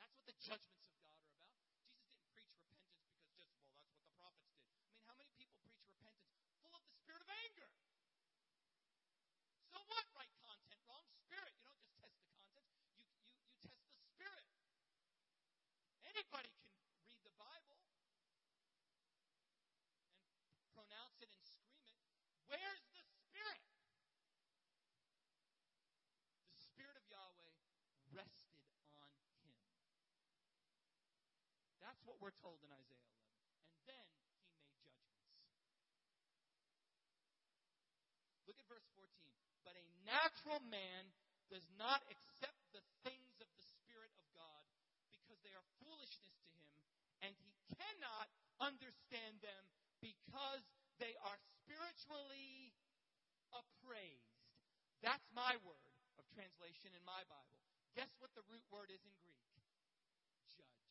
[0.09, 1.53] That's what the judgments of God are about.
[1.69, 4.73] Jesus didn't preach repentance because just, well, that's what the prophets did.
[4.73, 7.69] I mean, how many people preach repentance full of the spirit of anger.
[9.69, 10.09] So what?
[10.17, 11.53] Right content, wrong spirit.
[11.61, 14.49] You don't just test the content, you, you, you test the spirit.
[16.09, 16.73] Anybody can
[17.05, 17.85] read the Bible
[20.57, 22.01] and pronounce it and scream it.
[22.49, 23.61] Where's the spirit?
[26.57, 27.53] The spirit of Yahweh
[28.17, 29.29] rested on him.
[31.89, 33.25] That's what we're told in Isaiah 11.
[33.89, 35.33] And then he made judgments.
[38.45, 39.09] Look at verse 14.
[39.65, 41.09] But a natural man
[41.49, 44.65] does not accept the things of the Spirit of God
[45.09, 46.85] because they are foolishness to him,
[47.25, 48.29] and he cannot
[48.61, 49.65] understand them
[50.05, 50.61] because
[51.01, 52.77] they are spiritually
[53.57, 54.37] appraised.
[55.01, 57.59] That's my word of translation in my Bible.
[57.97, 59.41] Guess what the root word is in Greek?
[60.53, 60.85] Judged.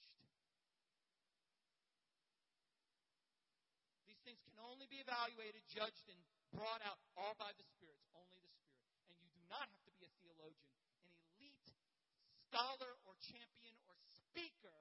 [4.07, 6.21] These things can can only be evaluated, judged, and
[6.53, 7.97] brought out all by the Spirit.
[7.97, 8.85] It's only the Spirit.
[9.09, 10.69] And you do not have to be a theologian,
[11.01, 11.73] an elite
[12.45, 14.77] scholar or champion or speaker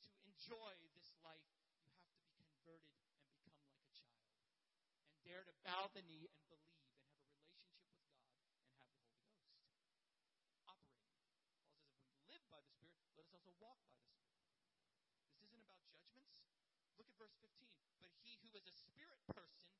[0.00, 1.44] to enjoy this life.
[1.44, 3.04] You have to be converted and
[3.36, 4.32] become like a child.
[5.12, 9.92] And dare to bow the knee and believe and have a relationship with God and
[9.92, 11.20] have the Holy Ghost operating.
[11.44, 14.40] Paul says, if we live by the Spirit, let us also walk by the Spirit.
[15.36, 16.48] This isn't about judgments.
[16.96, 17.72] Look at verse 15.
[18.04, 19.72] But he who is a spirit person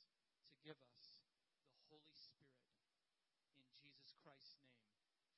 [0.47, 1.27] to give us
[1.75, 2.63] the Holy Spirit
[3.59, 4.87] in Jesus Christ's name.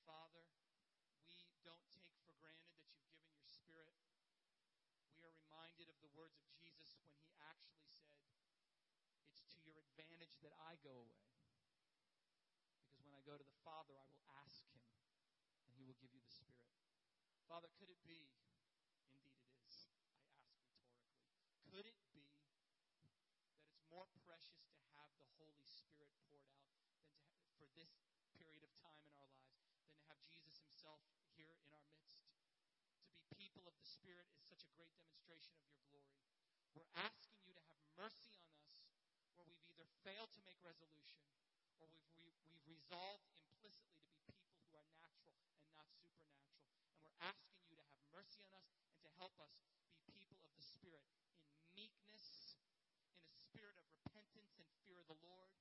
[0.05, 0.45] Father,
[1.57, 3.97] we don't take for granted that you've given your Spirit.
[5.17, 8.21] We are reminded of the words of Jesus when he actually said,
[9.33, 11.25] It's to your advantage that I go away.
[12.93, 14.85] Because when I go to the Father, I will ask him,
[15.65, 16.77] and he will give you the Spirit.
[17.49, 18.29] Father, could it be?
[19.11, 19.91] Indeed, it is.
[19.91, 20.87] I ask rhetorically.
[21.67, 22.31] Could it be
[23.03, 27.60] that it's more precious to have the Holy Spirit poured out than to have, for
[27.77, 27.93] this
[28.39, 31.03] period of time in our lives than to have Jesus Himself
[31.37, 32.27] here in our midst?
[33.31, 36.21] To be people of the Spirit is such a great demonstration of your glory.
[36.77, 38.85] We're asking you to have mercy on us
[39.35, 41.25] where we've either failed to make resolution
[41.81, 46.69] or we've, we, we've resolved implicitly to be people who are natural and not supernatural.
[46.93, 49.57] And we're asking you to have mercy on us and to help us
[50.05, 51.25] be people of the Spirit in
[51.73, 52.57] meekness,
[53.25, 55.53] in a spirit of repentance and fear of the Lord,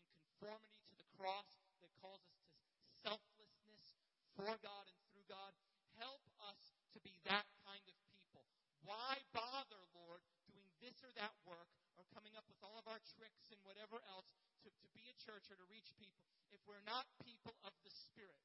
[0.00, 1.48] in conformity to the cross
[1.84, 4.00] that calls us to selflessness
[4.46, 5.50] for God and through God.
[5.98, 8.46] Help us to be that kind of people.
[8.86, 11.66] Why bother, Lord, doing this or that work
[11.98, 14.30] or coming up with all of our tricks and whatever else
[14.62, 16.22] to, to be a church or to reach people
[16.54, 18.38] if we're not people of the Spirit?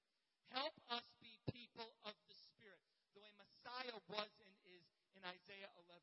[0.50, 2.82] Help us be people of the Spirit,
[3.14, 6.02] the way Messiah was and is in Isaiah 11.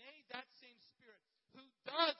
[0.00, 1.20] May that same Spirit
[1.52, 2.16] who does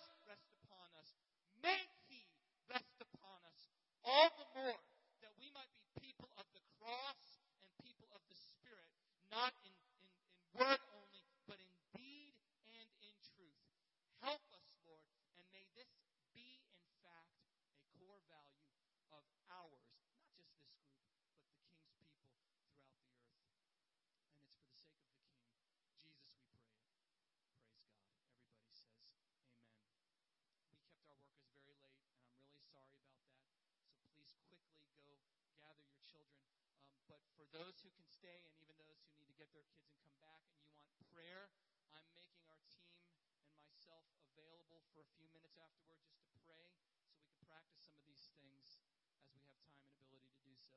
[36.24, 36.64] children.
[36.88, 39.66] Um, but for those who can stay and even those who need to get their
[39.68, 41.52] kids and come back and you want prayer,
[41.92, 43.04] I'm making our team
[43.46, 46.72] and myself available for a few minutes afterward just to pray
[47.04, 50.42] so we can practice some of these things as we have time and ability to
[50.42, 50.76] do so.